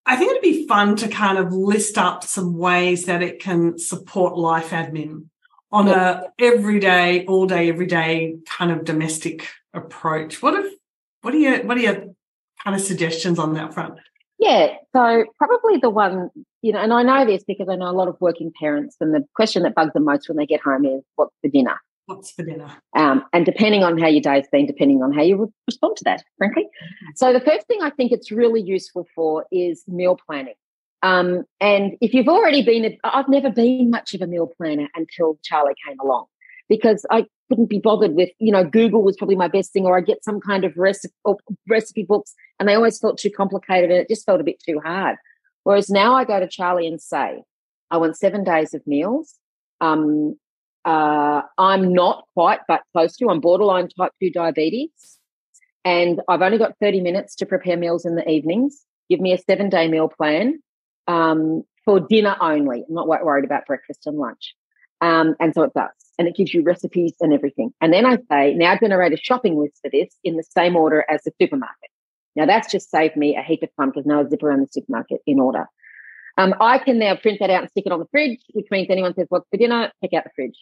[0.05, 3.79] I think it'd be fun to kind of list up some ways that it can
[3.79, 5.27] support life admin
[5.73, 10.43] on a everyday, all day, every day kind of domestic approach.
[10.43, 10.75] What if
[11.23, 12.15] what are your what are your
[12.63, 13.99] kind of suggestions on that front?
[14.39, 16.31] Yeah, so probably the one,
[16.63, 19.13] you know, and I know this because I know a lot of working parents, and
[19.13, 22.31] the question that bugs them most when they get home is, "What's for dinner?" What's
[22.31, 22.71] for dinner?
[22.97, 26.25] Um, and depending on how your day's been, depending on how you respond to that,
[26.39, 26.67] frankly.
[27.17, 30.55] So the first thing I think it's really useful for is meal planning.
[31.03, 34.89] Um, and if you've already been, a, I've never been much of a meal planner
[34.97, 36.27] until Charlie came along
[36.69, 39.97] because I couldn't be bothered with, you know, Google was probably my best thing, or
[39.97, 41.15] I get some kind of recipe,
[41.69, 44.81] recipe books, and they always felt too complicated and it just felt a bit too
[44.85, 45.17] hard.
[45.65, 47.43] Whereas now I go to Charlie and say,
[47.91, 49.35] I want seven days of meals.
[49.81, 50.37] Um,
[50.85, 53.29] uh, I'm not quite, but close to.
[53.29, 55.19] I'm borderline type 2 diabetes.
[55.85, 58.85] And I've only got 30 minutes to prepare meals in the evenings.
[59.09, 60.63] Give me a seven day meal plan
[61.07, 62.85] um, for dinner only.
[62.89, 64.55] I'm not worried about breakfast and lunch.
[65.01, 66.08] Um, and so it does.
[66.19, 67.73] And it gives you recipes and everything.
[67.81, 71.05] And then I say, now generate a shopping list for this in the same order
[71.09, 71.91] as the supermarket.
[72.35, 74.69] Now that's just saved me a heap of time because now I zip around the
[74.71, 75.67] supermarket in order.
[76.37, 78.87] Um, I can now print that out and stick it on the fridge, which means
[78.91, 80.57] anyone says, "What's for dinner?" Take out the fridge.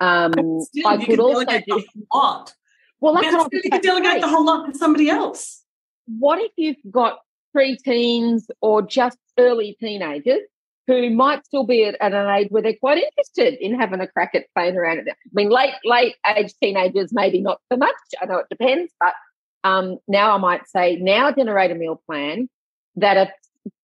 [0.00, 1.84] Um, Still, I you could can also delegate do.
[2.10, 2.54] whole lot.
[3.00, 4.20] Well, that's what I you can delegate say.
[4.20, 5.62] the whole lot to somebody else.
[6.06, 7.20] What if you've got
[7.52, 10.40] pre-teens or just early teenagers
[10.86, 14.06] who might still be at, at an age where they're quite interested in having a
[14.08, 14.98] crack at playing around?
[15.00, 17.94] At I mean, late late age teenagers maybe not so much.
[18.20, 19.14] I know it depends, but
[19.62, 22.48] um, now I might say now generate a meal plan
[22.96, 23.28] that are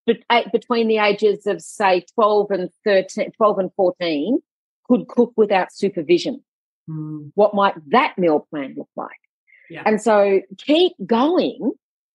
[0.07, 4.39] bet- between the ages of say 12 and 13 12 and 14
[4.89, 6.43] could cook without supervision
[6.89, 7.31] Hmm.
[7.35, 9.19] what might that meal plan look like
[9.69, 9.83] Yeah.
[9.85, 11.73] and so keep going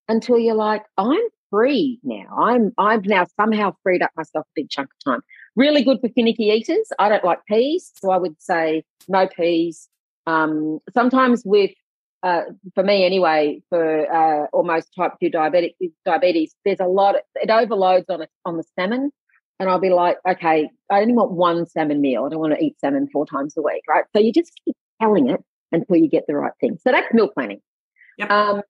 [0.07, 1.19] until you're like i'm
[1.51, 5.21] free now i'm i've now somehow freed up myself a big chunk of time
[5.55, 9.87] really good for finicky eaters i don't like peas so i would say no peas
[10.27, 11.71] um, sometimes with
[12.23, 12.43] uh,
[12.75, 15.73] for me anyway, for uh, almost type two diabetic
[16.05, 17.15] diabetes, there's a lot.
[17.35, 19.11] It overloads on a, on the salmon,
[19.59, 22.25] and I'll be like, okay, I only want one salmon meal.
[22.25, 24.05] I don't want to eat salmon four times a week, right?
[24.15, 26.77] So you just keep telling it until you get the right thing.
[26.83, 27.61] So that's meal planning.
[28.19, 28.29] Yep.
[28.29, 28.61] Um,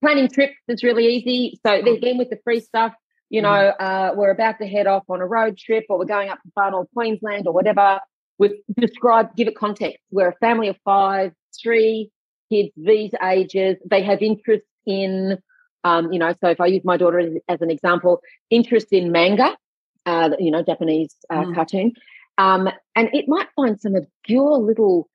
[0.00, 1.58] planning trips is really easy.
[1.64, 2.92] So again, with the free stuff,
[3.28, 6.28] you know, uh, we're about to head off on a road trip, or we're going
[6.28, 8.00] up to Far North Queensland, or whatever.
[8.38, 9.98] We've described, give it context.
[10.10, 11.32] We're a family of five,
[11.62, 12.10] three
[12.50, 13.76] kids these ages.
[13.88, 15.38] They have interest in,
[15.84, 19.12] um, you know, so if I use my daughter as, as an example, interest in
[19.12, 19.56] manga,
[20.06, 21.54] uh, you know, Japanese uh, Mm.
[21.54, 21.92] cartoon.
[22.38, 25.08] Um, and it might find some obscure little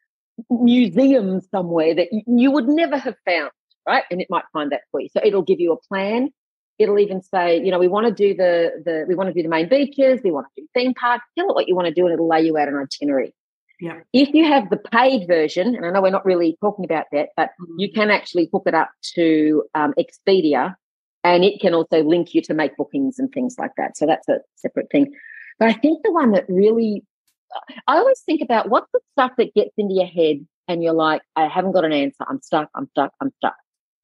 [0.50, 3.52] museum somewhere that you would never have found,
[3.88, 4.04] right?
[4.12, 5.10] And it might find that for you.
[5.10, 6.30] So it'll give you a plan.
[6.78, 9.42] It'll even say, you know, we want to do the the we want to do
[9.42, 11.26] the main beaches, we want to do theme parks.
[11.38, 13.34] Tell it what you want to do, and it'll lay you out an itinerary.
[13.80, 14.00] Yeah.
[14.14, 17.30] If you have the paid version, and I know we're not really talking about that,
[17.36, 20.76] but you can actually hook it up to um, Expedia,
[21.24, 23.98] and it can also link you to make bookings and things like that.
[23.98, 25.14] So that's a separate thing.
[25.60, 27.04] But I think the one that really,
[27.88, 31.22] I always think about what's the stuff that gets into your head, and you're like,
[31.36, 32.26] I haven't got an answer.
[32.28, 32.70] I'm stuck.
[32.76, 33.14] I'm stuck.
[33.22, 33.56] I'm stuck.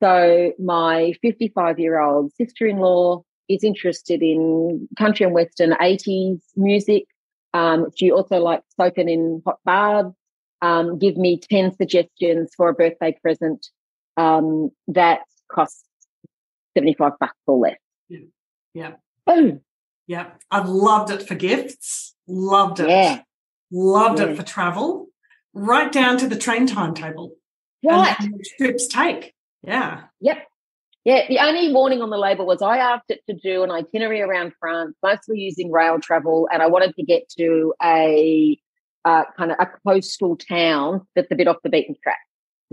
[0.02, 6.40] So my 55 year old sister in law is interested in country and western 80s
[6.56, 7.06] music.
[7.54, 10.16] Um, she also likes soaking in hot baths.
[10.62, 13.68] Um, give me 10 suggestions for a birthday present
[14.18, 15.84] um, that costs
[16.78, 17.78] 75 bucks or less.
[18.74, 18.94] Yeah.
[19.26, 19.62] Boom.
[20.08, 20.28] Yeah.
[20.50, 22.16] I've loved it for gifts.
[22.28, 22.90] Loved it.
[22.90, 23.22] Yeah.
[23.72, 24.28] Loved Yeah.
[24.28, 25.08] it for travel.
[25.54, 27.36] Right down to the train timetable.
[27.84, 28.16] Right.
[28.58, 29.34] Trips take.
[29.64, 30.02] Yeah.
[30.22, 30.48] Yep.
[31.04, 34.22] Yeah, the only warning on the label was I asked it to do an itinerary
[34.22, 38.60] around France, mostly using rail travel, and I wanted to get to a
[39.04, 42.20] uh, kind of a coastal town that's a bit off the beaten track.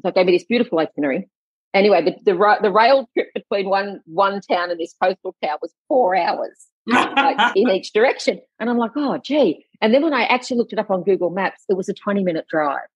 [0.02, 1.28] So it gave me this beautiful itinerary.
[1.72, 5.72] Anyway, the the, the rail trip between one one town and this coastal town was
[5.88, 9.64] four hours like, in each direction, and I'm like, oh, gee.
[9.80, 12.24] And then when I actually looked it up on Google Maps, it was a 20
[12.24, 12.88] minute drive.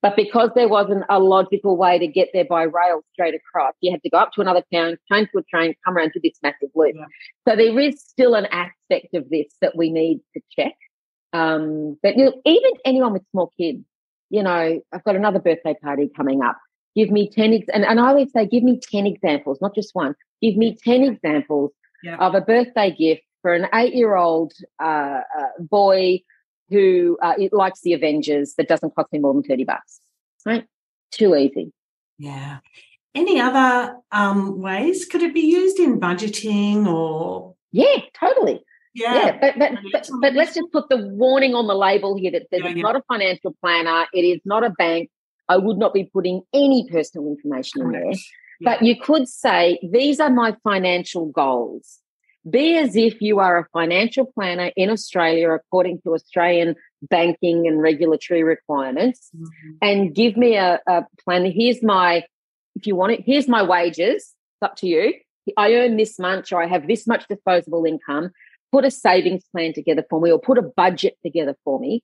[0.00, 3.90] But because there wasn't a logical way to get there by rail straight across, you
[3.92, 6.38] had to go up to another town, change to a train, come around to this
[6.42, 6.94] massive loop.
[6.96, 7.04] Yeah.
[7.48, 10.74] So there is still an aspect of this that we need to check.
[11.32, 13.84] Um, but you know, even anyone with small kids,
[14.30, 16.56] you know, I've got another birthday party coming up.
[16.94, 19.94] Give me 10, ex- and, and I always say, give me 10 examples, not just
[19.94, 20.14] one.
[20.42, 21.70] Give me 10 examples
[22.02, 22.16] Yeah.
[22.16, 24.52] of a birthday gift for an eight year old
[24.82, 26.20] uh, uh, boy
[26.72, 30.00] who uh, it likes the Avengers that doesn't cost me more than 30 bucks.
[30.44, 30.64] Right?
[31.12, 31.72] Too easy.
[32.18, 32.58] Yeah.
[33.14, 35.04] Any other um, ways?
[35.04, 37.54] Could it be used in budgeting or?
[37.70, 38.64] Yeah, totally.
[38.94, 39.38] Yeah, Yeah.
[39.40, 42.60] but but, but but let's just put the warning on the label here that says
[42.62, 42.82] Yeah, it's yeah.
[42.82, 45.10] not a financial planner, it is not a bank.
[45.48, 48.12] I would not be putting any personal information in there.
[48.64, 51.98] But you could say, these are my financial goals.
[52.48, 57.80] Be as if you are a financial planner in Australia according to Australian banking and
[57.80, 59.76] regulatory requirements Mhm.
[59.80, 61.44] and give me a, a plan.
[61.50, 62.24] Here's my,
[62.74, 64.16] if you want it, here's my wages.
[64.34, 65.14] It's up to you.
[65.56, 68.30] I earn this much or I have this much disposable income.
[68.72, 72.02] Put a savings plan together for me or put a budget together for me.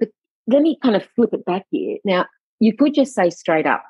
[0.00, 0.08] But
[0.46, 1.98] let me kind of flip it back here.
[2.04, 2.26] Now,
[2.60, 3.84] you could just say straight up,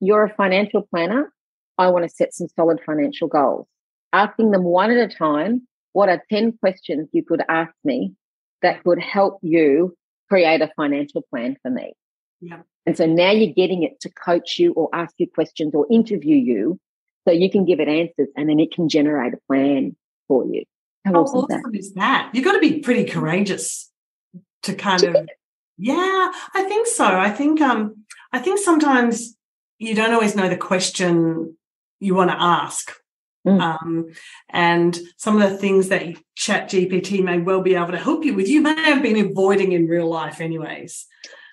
[0.00, 1.32] you're a financial planner.
[1.78, 3.66] I want to set some solid financial goals.
[4.12, 8.12] Asking them one at a time, what are 10 questions you could ask me
[8.62, 9.94] that could help you
[10.28, 11.92] create a financial plan for me?
[12.40, 12.62] Yeah.
[12.86, 16.36] And so now you're getting it to coach you or ask you questions or interview
[16.36, 16.80] you
[17.26, 19.96] so you can give it answers and then it can generate a plan
[20.26, 20.64] for you.
[21.04, 22.30] How How awesome awesome is that?
[22.32, 23.90] You've got to be pretty courageous
[24.62, 25.28] to kind of
[25.82, 27.06] yeah, I think so.
[27.06, 29.36] I think um I think sometimes
[29.78, 31.56] you don't always know the question
[32.00, 32.92] you want to ask
[33.46, 33.60] Mm.
[33.60, 34.06] Um,
[34.50, 38.34] and some of the things that chat GPT may well be able to help you
[38.34, 41.06] with, you may have been avoiding in real life anyways.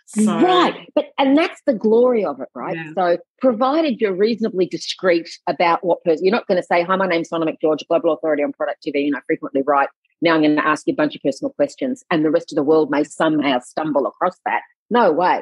[0.08, 0.89] So, right.
[0.95, 2.78] But and that's the glory of it, right?
[2.78, 2.91] Yeah.
[2.95, 7.08] So provided you're reasonably discreet about what person you're not going to say, Hi, my
[7.08, 9.89] name's Donna McGeorge, Global Authority on Productivity, and I frequently write.
[10.21, 12.56] Now I'm going to ask you a bunch of personal questions, and the rest of
[12.56, 14.62] the world may somehow stumble across that.
[14.89, 15.41] No way.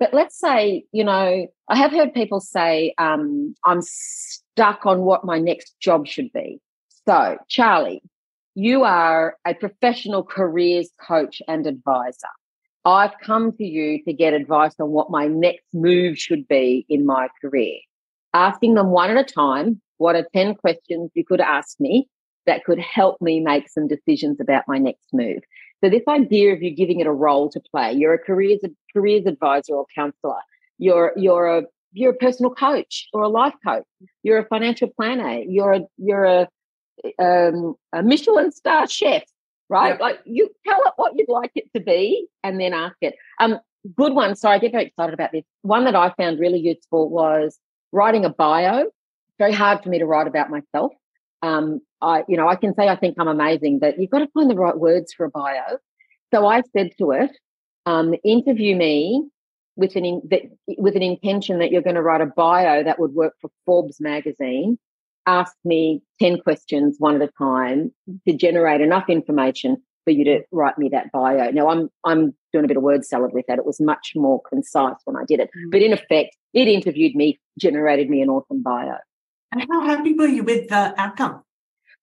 [0.00, 5.26] But let's say, you know, I have heard people say, um, I'm stuck on what
[5.26, 6.58] my next job should be.
[7.06, 8.02] So, Charlie,
[8.54, 12.28] you are a professional careers coach and advisor.
[12.86, 17.04] I've come to you to get advice on what my next move should be in
[17.04, 17.76] my career.
[18.32, 22.08] Asking them one at a time, what are 10 questions you could ask me
[22.46, 25.42] that could help me make some decisions about my next move?
[25.82, 28.60] So this idea of you giving it a role to play, you're a careers
[28.92, 30.40] careers advisor or counselor,
[30.78, 31.62] you're you're a
[31.92, 33.84] you're a personal coach or a life coach,
[34.22, 36.48] you're a financial planner, you're a you're a,
[37.18, 39.22] um, a Michelin star chef,
[39.68, 39.98] right?
[40.00, 43.14] Like you tell it what you'd like it to be and then ask it.
[43.38, 43.58] Um,
[43.96, 44.36] good one.
[44.36, 45.44] Sorry, I get very excited about this.
[45.62, 47.58] One that I found really useful was
[47.92, 48.86] writing a bio.
[49.38, 50.92] Very hard for me to write about myself.
[51.42, 54.28] Um, I, you know, I can say I think I'm amazing, but you've got to
[54.34, 55.78] find the right words for a bio.
[56.32, 57.30] So I said to it,
[57.86, 59.28] um, interview me
[59.76, 60.42] with an in, that,
[60.78, 64.00] with an intention that you're going to write a bio that would work for Forbes
[64.00, 64.78] magazine
[65.26, 67.92] ask me 10 questions one at a time
[68.26, 71.50] to generate enough information for you to write me that bio.
[71.50, 73.58] Now I'm I'm doing a bit of word salad with that.
[73.58, 75.50] It was much more concise when I did it.
[75.56, 75.70] Mm.
[75.70, 78.96] But in effect, it interviewed me, generated me an awesome bio.
[79.52, 81.42] And how happy were you with the outcome?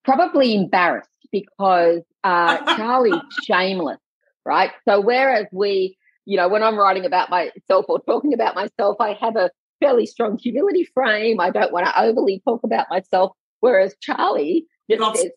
[0.04, 4.00] Probably embarrassed because uh, Charlie's shameless,
[4.46, 4.72] right?
[4.88, 9.14] So whereas we, you know, when I'm writing about myself or talking about myself, I
[9.14, 11.40] have a fairly strong humility frame.
[11.40, 13.32] I don't want to overly talk about myself.
[13.60, 15.32] Whereas Charlie just Not says,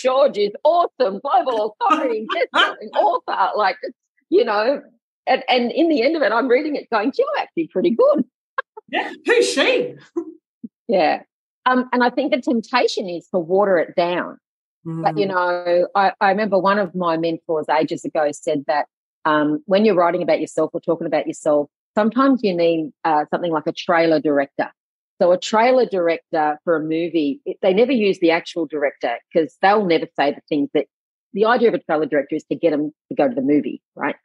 [0.00, 3.50] so George is awesome, global authority, best-selling author.
[3.56, 3.76] Like,
[4.30, 4.80] you know,
[5.26, 8.24] and, and in the end of it, I'm reading it going, you're actually pretty good.
[8.88, 9.94] yeah, who's she?
[10.88, 11.22] yeah.
[11.66, 14.38] Um, and I think the temptation is to water it down.
[14.86, 15.02] Mm.
[15.02, 15.30] But, you mm.
[15.30, 18.86] know, I, I remember one of my mentors ages ago said that
[19.24, 23.52] um, when you're writing about yourself or talking about yourself, sometimes you need uh, something
[23.52, 24.70] like a trailer director.
[25.22, 29.56] So a trailer director for a movie, it, they never use the actual director because
[29.62, 30.86] they'll never say the things that
[31.32, 33.80] the idea of a trailer director is to get them to go to the movie,
[33.94, 34.16] right?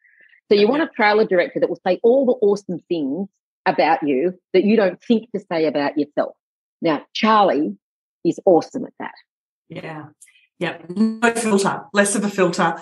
[0.51, 3.29] So you want a trailer director that will say all the awesome things
[3.65, 6.35] about you that you don't think to say about yourself.
[6.81, 7.77] Now, Charlie
[8.25, 9.13] is awesome at that.
[9.69, 10.07] Yeah.
[10.57, 10.77] Yeah.
[10.89, 12.81] No filter, less of a filter,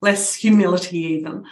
[0.00, 1.44] less humility even.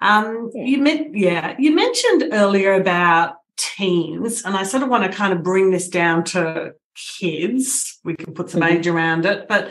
[0.00, 0.64] Um, yeah.
[0.64, 5.32] You meant, yeah, you mentioned earlier about teens, and I sort of want to kind
[5.32, 7.98] of bring this down to kids.
[8.04, 8.78] We can put some mm-hmm.
[8.78, 9.70] age around it, but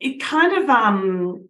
[0.00, 1.48] it kind of um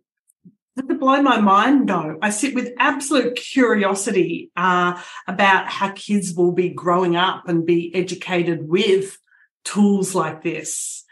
[0.82, 2.18] blow my mind though.
[2.22, 7.94] I sit with absolute curiosity uh, about how kids will be growing up and be
[7.94, 9.18] educated with
[9.64, 11.04] tools like this.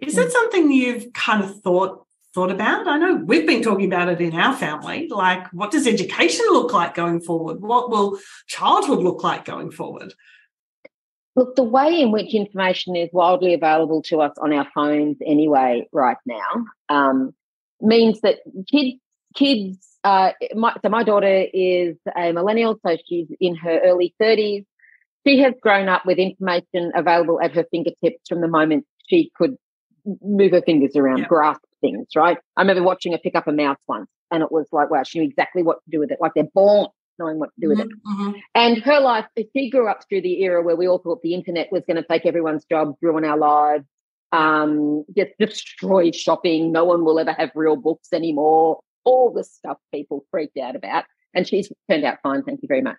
[0.00, 0.32] Is that mm.
[0.32, 2.88] something you've kind of thought thought about?
[2.88, 5.08] I know we've been talking about it in our family.
[5.08, 7.60] Like, what does education look like going forward?
[7.60, 10.14] What will childhood look like going forward?
[11.36, 15.88] Look, the way in which information is widely available to us on our phones anyway,
[15.92, 17.34] right now, um,
[17.80, 18.38] means that
[18.70, 19.00] kids,
[19.34, 24.64] kids, uh, my, so my daughter is a millennial, so she's in her early 30s.
[25.26, 29.56] She has grown up with information available at her fingertips from the moment she could
[30.22, 31.28] move her fingers around, yep.
[31.28, 32.38] grasp things, right?
[32.56, 35.18] I remember watching her pick up a mouse once and it was like, wow, she
[35.18, 36.18] knew exactly what to do with it.
[36.20, 37.88] Like they're born knowing what to do with it.
[37.88, 38.22] Mm-hmm.
[38.22, 38.38] mm-hmm.
[38.54, 41.68] And her life, she grew up through the era where we all thought the internet
[41.70, 43.84] was going to take everyone's job, ruin our lives,
[44.32, 46.72] um, just destroy shopping.
[46.72, 48.80] No one will ever have real books anymore.
[49.04, 51.04] All the stuff people freaked out about.
[51.34, 52.42] And she's turned out fine.
[52.42, 52.96] Thank you very much.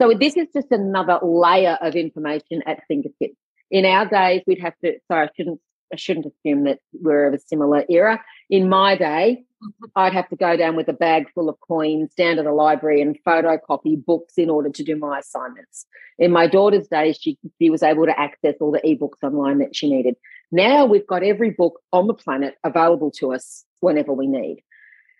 [0.00, 3.36] So this is just another layer of information at fingertips.
[3.70, 5.60] In our days, we'd have to, sorry, I shouldn't
[5.92, 8.22] I shouldn't assume that we're of a similar era.
[8.50, 9.84] In my day, mm-hmm.
[9.96, 13.00] I'd have to go down with a bag full of coins down to the library
[13.00, 15.86] and photocopy books in order to do my assignments.
[16.18, 19.74] In my daughter's days, she, she was able to access all the ebooks online that
[19.74, 20.16] she needed.
[20.50, 24.62] Now we've got every book on the planet available to us whenever we need.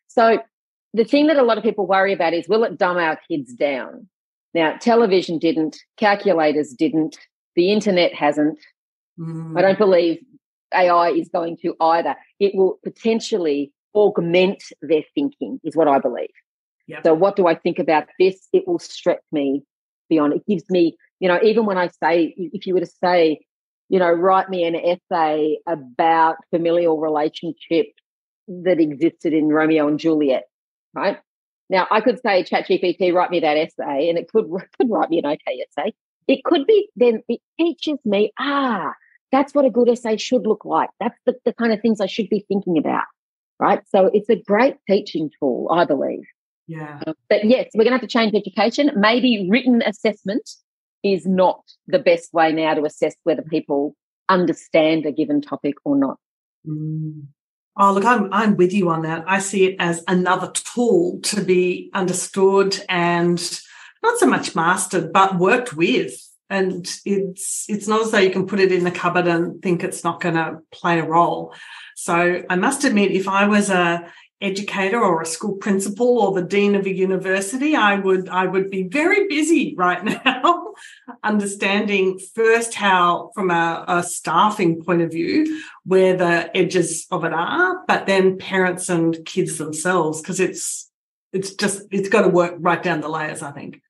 [0.08, 0.38] So
[0.94, 3.54] the thing that a lot of people worry about is will it dumb our kids
[3.54, 4.08] down?
[4.54, 7.18] Now, television didn't, calculators didn't,
[7.54, 8.58] the internet hasn't.
[9.18, 9.58] Mm.
[9.58, 10.22] I don't believe
[10.74, 12.16] AI is going to either.
[12.40, 16.30] It will potentially augment their thinking, is what I believe.
[16.86, 17.04] Yep.
[17.04, 18.48] So, what do I think about this?
[18.52, 19.62] It will stretch me
[20.08, 20.32] beyond.
[20.32, 23.40] It gives me, you know, even when I say, if you were to say,
[23.88, 27.86] you know, write me an essay about familial relationship
[28.48, 30.44] that existed in Romeo and Juliet,
[30.94, 31.18] right?
[31.70, 34.46] Now, I could say, ChatGPT, write me that essay, and it could,
[34.78, 35.92] could write me an okay essay.
[36.26, 38.92] It could be, then it teaches me, ah,
[39.32, 40.90] that's what a good essay should look like.
[41.00, 43.04] That's the, the kind of things I should be thinking about,
[43.58, 43.80] right?
[43.88, 46.24] So it's a great teaching tool, I believe.
[46.66, 47.00] Yeah.
[47.28, 48.90] But yes, we're going to have to change education.
[48.94, 50.48] Maybe written assessment
[51.02, 53.94] is not the best way now to assess whether people
[54.28, 56.18] understand a given topic or not.
[56.66, 57.28] Mm.
[57.78, 59.24] Oh, look, I'm I'm with you on that.
[59.28, 63.38] I see it as another tool to be understood and
[64.02, 66.12] not so much mastered, but worked with.
[66.50, 69.84] And it's it's not as though you can put it in the cupboard and think
[69.84, 71.54] it's not going to play a role.
[71.94, 74.10] So I must admit, if I was a
[74.40, 78.70] educator or a school principal or the dean of a university i would i would
[78.70, 80.67] be very busy right now
[81.24, 87.32] understanding first how from a, a, staffing point of view where the edges of it
[87.32, 90.90] are but then parents and kids themselves because it's
[91.32, 93.80] it's just it's got to work right down the layers i think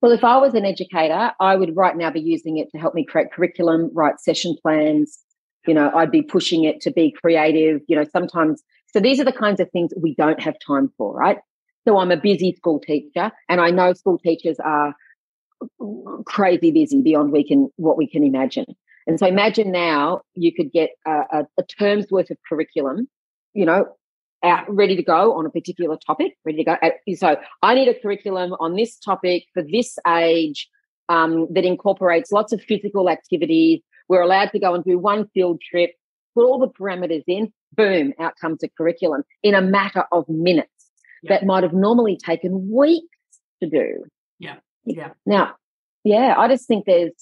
[0.00, 2.94] well if i was an educator i would right now be using it to help
[2.94, 5.18] me create curriculum write session plans
[5.66, 8.62] you know i'd be pushing it to be creative you know sometimes
[8.92, 11.38] so these are the kinds of things we don't have time for, right?
[11.86, 14.94] So I'm a busy school teacher and I know school teachers are
[16.26, 18.66] crazy busy beyond we can what we can imagine.
[19.06, 23.08] And so imagine now you could get a, a, a term's worth of curriculum,
[23.52, 23.86] you know,
[24.44, 26.76] out ready to go on a particular topic, ready to go.
[27.16, 30.68] So I need a curriculum on this topic for this age
[31.08, 33.80] um, that incorporates lots of physical activities.
[34.08, 35.92] We're allowed to go and do one field trip,
[36.34, 40.90] put all the parameters in, boom, out comes a curriculum in a matter of minutes
[41.22, 41.30] yeah.
[41.30, 43.06] that might have normally taken weeks
[43.62, 44.04] to do.
[44.38, 44.56] Yeah.
[44.84, 45.10] Yeah.
[45.26, 45.54] Now,
[46.04, 47.12] yeah, I just think there's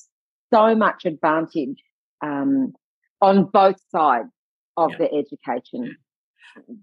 [0.53, 1.83] so much advantage
[2.23, 2.75] um,
[3.21, 4.29] on both sides
[4.77, 4.99] of yeah.
[4.99, 5.97] the education.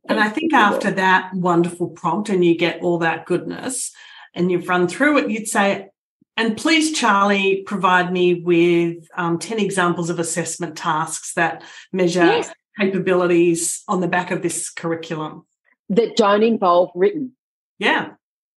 [0.07, 3.91] And I think after that wonderful prompt and you get all that goodness
[4.33, 5.89] and you've run through it, you'd say,
[6.37, 12.53] and please, Charlie, provide me with um, 10 examples of assessment tasks that measure yes
[12.77, 15.45] capabilities on the back of this curriculum
[15.89, 17.33] that don't involve written.
[17.79, 18.11] Yeah.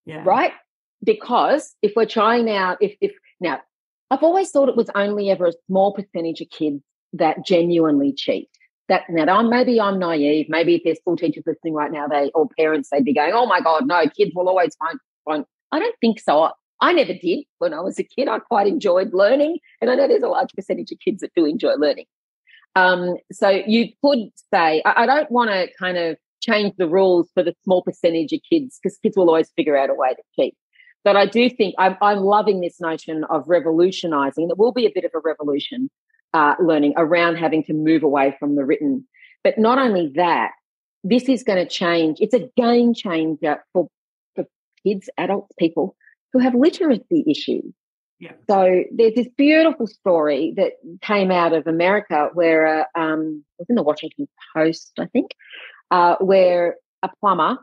[0.04, 0.22] Yeah.
[0.24, 0.52] Right?
[1.02, 3.60] Because if we're trying now, if, if now,
[4.10, 6.82] I've always thought it was only ever a small percentage of kids
[7.12, 8.48] that genuinely cheat.
[8.88, 10.46] That now, I'm, maybe I'm naive.
[10.48, 13.46] Maybe if there's school teachers listening right now, they or parents, they'd be going, "Oh
[13.46, 14.02] my God, no!
[14.08, 15.44] Kids will always find." find.
[15.70, 16.42] I don't think so.
[16.42, 18.26] I, I never did when I was a kid.
[18.26, 21.44] I quite enjoyed learning, and I know there's a large percentage of kids that do
[21.44, 22.06] enjoy learning.
[22.74, 27.30] Um, so you could say, I, I don't want to kind of change the rules
[27.34, 30.22] for the small percentage of kids because kids will always figure out a way to
[30.34, 30.54] cheat.
[31.04, 34.48] But I do think I'm, I'm loving this notion of revolutionizing.
[34.48, 35.90] There will be a bit of a revolution
[36.34, 39.06] uh, learning around having to move away from the written.
[39.42, 40.52] But not only that,
[41.02, 42.18] this is going to change.
[42.20, 43.88] It's a game changer for,
[44.34, 44.44] for
[44.84, 45.96] kids, adults, people
[46.32, 47.72] who have literacy issues.
[48.18, 48.32] Yeah.
[48.50, 53.70] So there's this beautiful story that came out of America where uh, um, it was
[53.70, 55.30] in the Washington Post, I think,
[55.90, 57.56] uh, where a plumber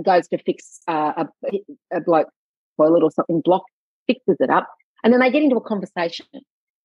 [0.00, 1.58] goes to fix uh, a,
[1.92, 2.28] a bloke
[2.76, 3.62] toilet or something, block
[4.06, 4.68] fixes it up,
[5.02, 6.26] and then they get into a conversation.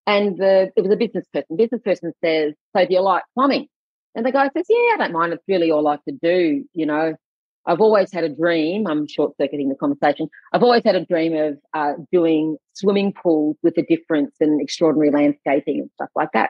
[0.07, 1.55] And the it was a business person.
[1.55, 3.67] Business person says, "So do you like plumbing?"
[4.15, 5.33] And the guy says, "Yeah, I don't mind.
[5.33, 6.63] It's really all I could do.
[6.73, 7.13] You know,
[7.65, 8.87] I've always had a dream.
[8.87, 10.27] I'm short circuiting the conversation.
[10.53, 15.11] I've always had a dream of uh, doing swimming pools with a difference and extraordinary
[15.11, 16.49] landscaping and stuff like that.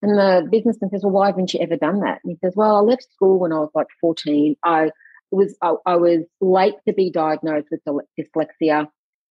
[0.00, 2.76] And the businessman says, "Well, why haven't you ever done that?" And he says, "Well,
[2.76, 4.56] I left school when I was like 14.
[4.64, 4.90] I
[5.32, 7.80] was I, I was late to be diagnosed with
[8.18, 8.88] dyslexia,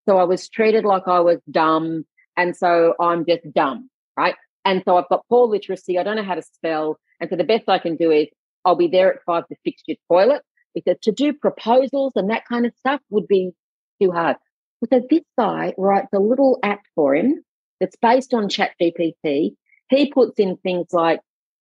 [0.08, 2.06] so I was treated like I was dumb,
[2.38, 4.36] and so I'm just dumb, right?
[4.66, 5.98] And so I've got poor literacy.
[5.98, 8.28] I don't know how to spell, and so the best I can do is
[8.66, 10.44] I'll be there at five to fix your toilet."
[10.74, 13.52] because to do proposals and that kind of stuff would be
[14.02, 14.38] too hard.
[14.92, 17.44] So this guy writes a little app for him
[17.80, 19.56] that's based on ChatGPT.
[19.90, 21.20] He puts in things like,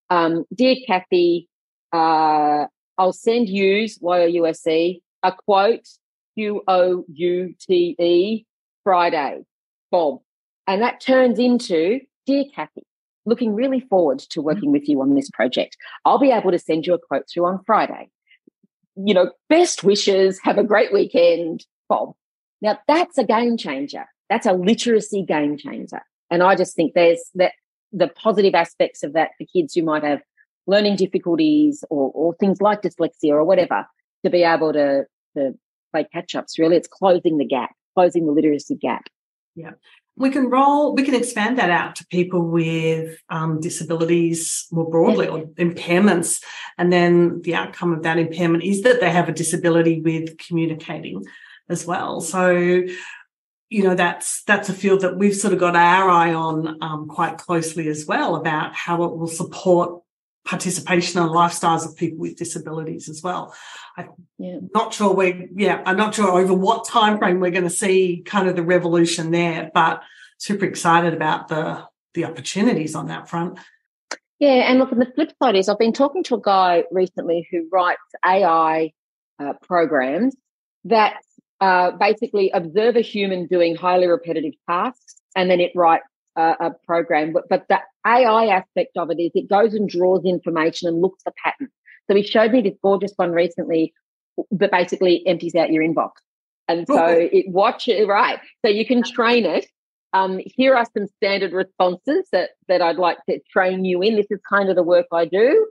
[0.09, 1.49] um, "Dear Kathy,
[1.91, 2.65] uh,
[3.01, 5.87] I'll send you Y O U S E a quote
[6.35, 8.45] Q O U T E
[8.83, 9.41] Friday,
[9.89, 10.19] Bob,"
[10.67, 12.83] and that turns into, "Dear Kathy."
[13.25, 14.45] Looking really forward to mm-hmm.
[14.45, 15.77] working with you on this project.
[16.05, 18.09] I'll be able to send you a quote through on Friday
[18.95, 22.13] you know, best wishes, have a great weekend, Bob.
[22.61, 24.05] Now that's a game changer.
[24.29, 26.01] That's a literacy game changer.
[26.29, 27.53] And I just think there's that
[27.91, 30.21] the positive aspects of that for kids who might have
[30.67, 33.85] learning difficulties or, or things like dyslexia or whatever
[34.23, 35.05] to be able to,
[35.35, 35.53] to
[35.91, 36.59] play catch ups.
[36.59, 39.03] Really, it's closing the gap, closing the literacy gap.
[39.55, 39.71] Yeah.
[40.17, 45.27] We can roll, we can expand that out to people with um, disabilities more broadly
[45.27, 46.43] or impairments.
[46.77, 51.23] And then the outcome of that impairment is that they have a disability with communicating
[51.69, 52.19] as well.
[52.19, 52.51] So,
[53.69, 57.07] you know, that's, that's a field that we've sort of got our eye on um,
[57.07, 60.01] quite closely as well about how it will support
[60.45, 63.53] participation and lifestyles of people with disabilities as well.
[63.97, 64.59] I'm yeah.
[64.73, 68.23] not sure we yeah, I'm not sure over what time frame we're going to see
[68.25, 70.01] kind of the revolution there, but
[70.37, 71.83] super excited about the
[72.13, 73.59] the opportunities on that front.
[74.39, 77.47] Yeah, and look, and the flip side is I've been talking to a guy recently
[77.51, 78.91] who writes AI
[79.39, 80.35] uh, programs
[80.85, 81.21] that
[81.59, 86.05] uh, basically observe a human doing highly repetitive tasks, and then it writes
[86.35, 87.33] uh, a program.
[87.33, 91.23] But, but the AI aspect of it is it goes and draws information and looks
[91.23, 91.71] for patterns.
[92.09, 93.93] So he showed me this gorgeous one recently
[94.51, 96.11] that basically empties out your inbox.
[96.67, 98.39] And so it watch it right.
[98.63, 99.67] So you can train it.
[100.13, 104.15] Um, here are some standard responses that that I'd like to train you in.
[104.15, 105.67] This is kind of the work I do.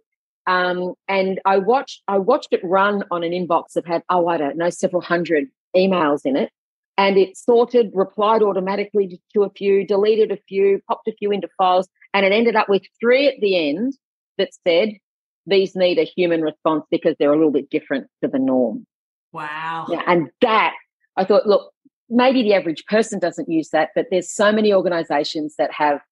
[0.47, 4.37] Um, and I watched I watched it run on an inbox that had oh I
[4.37, 6.51] don't know several hundred emails in it,
[7.01, 11.49] and it sorted, replied automatically to a few, deleted a few, popped a few into
[11.57, 13.95] files, and it ended up with three at the end
[14.37, 14.91] that said
[15.47, 18.85] these need a human response because they're a little bit different to the norm.
[19.33, 19.87] Wow.
[19.89, 20.75] Yeah, and that
[21.17, 21.73] I thought, look,
[22.11, 26.03] maybe the average person doesn't use that, but there's so many organizations that have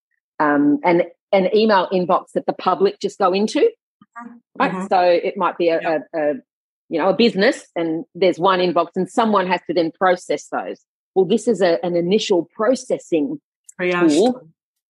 [0.40, 3.60] um, an an email inbox that the public just go into.
[3.60, 4.34] Mm-hmm.
[4.58, 4.72] Right.
[4.72, 4.86] Mm-hmm.
[4.86, 6.06] So it might be a, yep.
[6.14, 6.34] a, a
[6.88, 10.80] you know a business and there's one inbox and someone has to then process those.
[11.14, 13.40] Well, this is a, an initial processing
[13.80, 14.10] triage.
[14.10, 14.48] tool.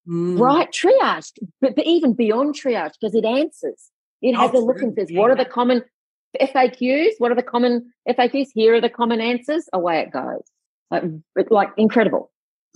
[0.08, 0.38] Mm.
[0.38, 3.90] Right, triage, but, but even beyond triage, because it answers.
[4.22, 5.82] It has oh, a look and says, what are the common
[6.40, 7.12] FAQs?
[7.18, 8.48] What are the common FAQs?
[8.54, 9.68] Here are the common answers.
[9.72, 10.42] Away it goes.
[10.90, 12.30] Like, like incredible.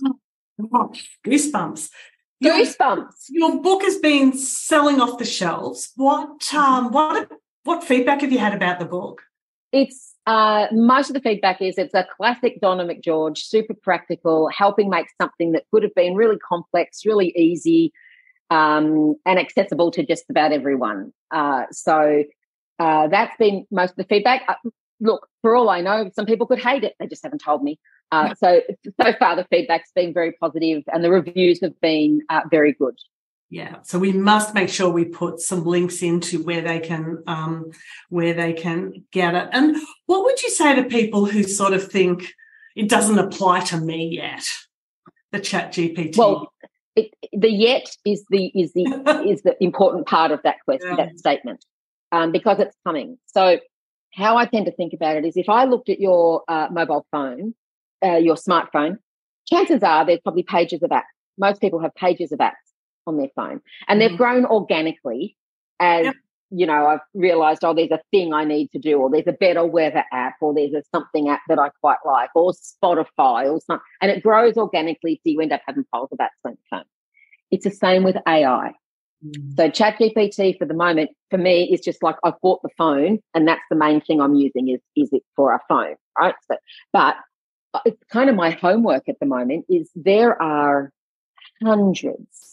[0.05, 0.91] Oh,
[1.25, 1.89] goosebumps.
[2.43, 3.13] Goosebumps.
[3.29, 5.91] Your, your book has been selling off the shelves.
[5.95, 7.29] What um what
[7.63, 9.23] what feedback have you had about the book?
[9.71, 14.89] It's uh, most of the feedback is it's a classic Donna McGeorge, super practical, helping
[14.89, 17.91] make something that could have been really complex, really easy,
[18.49, 21.11] um, and accessible to just about everyone.
[21.31, 22.23] Uh, so
[22.79, 24.43] uh, that's been most of the feedback.
[24.47, 27.63] Uh, look, for all I know, some people could hate it; they just haven't told
[27.63, 27.79] me.
[28.11, 28.61] Uh, so
[29.01, 32.95] so far, the feedback's been very positive, and the reviews have been uh, very good.
[33.53, 37.69] Yeah, so we must make sure we put some links into where they can um,
[38.09, 39.47] where they can get it.
[39.51, 39.77] And
[40.07, 42.33] what would you say to people who sort of think
[42.75, 44.43] it doesn't apply to me yet?
[45.31, 46.17] The ChatGPT.
[46.17, 46.51] Well,
[46.95, 51.05] it, the yet is the is the is the important part of that question, yeah.
[51.05, 51.63] that statement,
[52.11, 53.19] um, because it's coming.
[53.27, 53.59] So,
[54.15, 57.05] how I tend to think about it is, if I looked at your uh, mobile
[57.11, 57.53] phone,
[58.03, 58.97] uh, your smartphone,
[59.47, 61.03] chances are there's probably pages of apps.
[61.37, 62.53] Most people have pages of apps
[63.07, 63.61] on their phone.
[63.87, 64.17] And they've mm-hmm.
[64.17, 65.35] grown organically
[65.79, 66.15] as, yep.
[66.51, 69.33] you know, I've realized, oh, there's a thing I need to do, or there's a
[69.33, 73.59] better weather app, or there's a something app that I quite like, or Spotify, or
[73.59, 73.83] something.
[74.01, 76.57] And it grows organically, so you end up having files about phone.
[77.51, 78.73] It's the same with AI.
[79.25, 79.55] Mm.
[79.55, 83.47] So ChatGPT for the moment, for me, is just like I've bought the phone, and
[83.47, 86.35] that's the main thing I'm using is is it for a phone, right?
[86.47, 86.57] So,
[86.91, 87.15] but
[87.73, 89.65] uh, it's kind of my homework at the moment.
[89.69, 90.91] Is there are
[91.63, 92.52] hundreds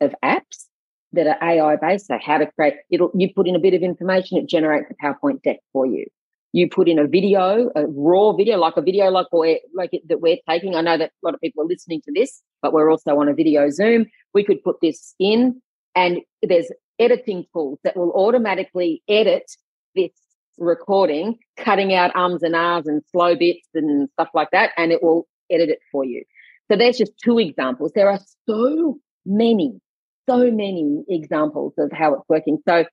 [0.00, 0.66] of apps
[1.12, 2.06] that are AI based.
[2.06, 4.94] So how to create it'll you put in a bit of information, it generates a
[5.04, 6.06] PowerPoint deck for you.
[6.52, 10.08] You put in a video, a raw video, like a video like we're, like it,
[10.08, 10.74] that we're taking.
[10.74, 13.28] I know that a lot of people are listening to this, but we're also on
[13.28, 14.06] a video Zoom.
[14.32, 15.60] We could put this in,
[15.94, 19.50] and there's editing tools that will automatically edit
[19.94, 20.12] this
[20.58, 25.02] recording, cutting out ums and ahs and slow bits and stuff like that, and it
[25.02, 26.24] will edit it for you.
[26.70, 27.92] So there's just two examples.
[27.94, 29.80] There are so many
[30.28, 32.58] so many examples of how it's working.
[32.68, 32.84] So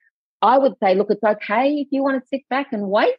[0.42, 3.16] I would say, look, it's okay if you want to sit back and wait.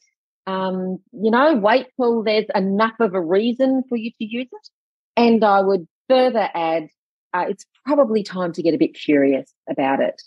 [0.46, 4.68] Um, you know, wait till there's enough of a reason for you to use it.
[5.16, 6.88] And I would further add,
[7.32, 10.20] uh, it's probably time to get a bit curious about it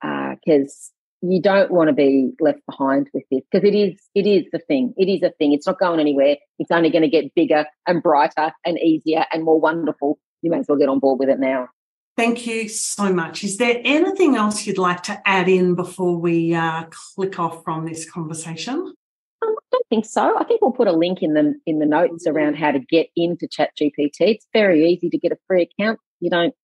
[0.00, 0.92] because
[1.24, 4.44] uh, you don't want to be left behind with this because it is it is
[4.52, 4.94] the thing.
[4.96, 5.52] It is a thing.
[5.52, 6.36] It's not going anywhere.
[6.58, 10.18] It's only going to get bigger and brighter and easier and more wonderful.
[10.42, 11.68] You may as well get on board with it now.
[12.16, 13.42] Thank you so much.
[13.42, 17.86] Is there anything else you'd like to add in before we uh, click off from
[17.86, 18.74] this conversation?
[18.76, 18.94] Um,
[19.42, 20.38] I don't think so.
[20.38, 23.08] I think we'll put a link in the in the notes around how to get
[23.16, 24.20] into ChatGPT.
[24.20, 25.98] It's very easy to get a free account.
[26.20, 26.54] You don't,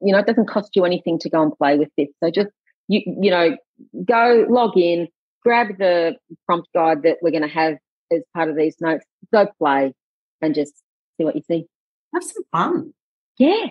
[0.00, 2.08] you know, it doesn't cost you anything to go and play with this.
[2.24, 2.50] So just
[2.88, 3.54] you you know,
[4.02, 5.08] go log in,
[5.42, 6.16] grab the
[6.46, 7.76] prompt guide that we're going to have
[8.10, 9.04] as part of these notes.
[9.30, 9.92] Go play
[10.40, 10.72] and just
[11.18, 11.66] see what you see.
[12.14, 12.94] Have some fun.
[13.38, 13.66] Yeah.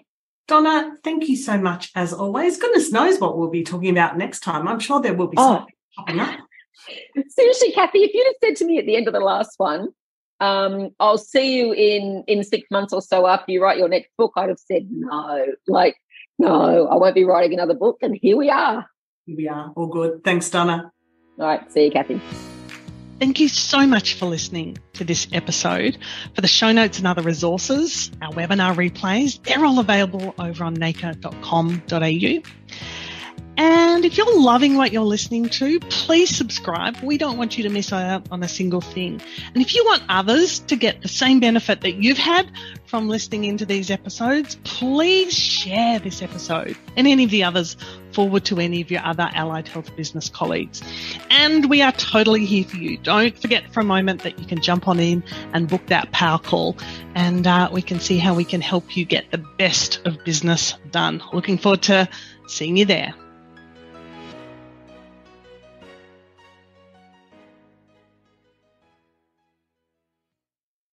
[0.48, 2.58] Donna, thank you so much as always.
[2.58, 4.68] Goodness knows what we'll be talking about next time.
[4.68, 5.56] I'm sure there will be Oh.
[5.58, 6.40] something popping up.
[7.30, 9.90] Seriously, Kathy, if you'd have said to me at the end of the last one,
[10.40, 14.12] um, I'll see you in in six months or so after you write your next
[14.18, 15.46] book, I'd have said no.
[15.68, 15.96] Like,
[16.38, 17.98] no, I won't be writing another book.
[18.02, 18.86] And here we are.
[19.26, 19.72] Here we are.
[19.76, 20.24] All good.
[20.24, 20.92] Thanks, Donna.
[21.40, 22.55] All right, see you, Kathy.
[23.20, 25.98] Thank you so much for listening to this episode.
[26.34, 30.74] For the show notes and other resources, our webinar replays, they're all available over on
[30.74, 32.42] nacre.com.au.
[33.58, 36.98] And if you're loving what you're listening to, please subscribe.
[37.02, 39.22] We don't want you to miss out on a single thing.
[39.54, 42.52] And if you want others to get the same benefit that you've had
[42.86, 47.78] from listening into these episodes, please share this episode and any of the others
[48.16, 50.82] forward to any of your other allied health business colleagues.
[51.30, 52.98] And we are totally here for you.
[52.98, 55.22] Don't forget for a moment that you can jump on in
[55.54, 56.78] and book that power call
[57.14, 60.76] and uh, we can see how we can help you get the best of business
[60.92, 61.22] done.
[61.34, 62.08] Looking forward to
[62.48, 63.14] seeing you there.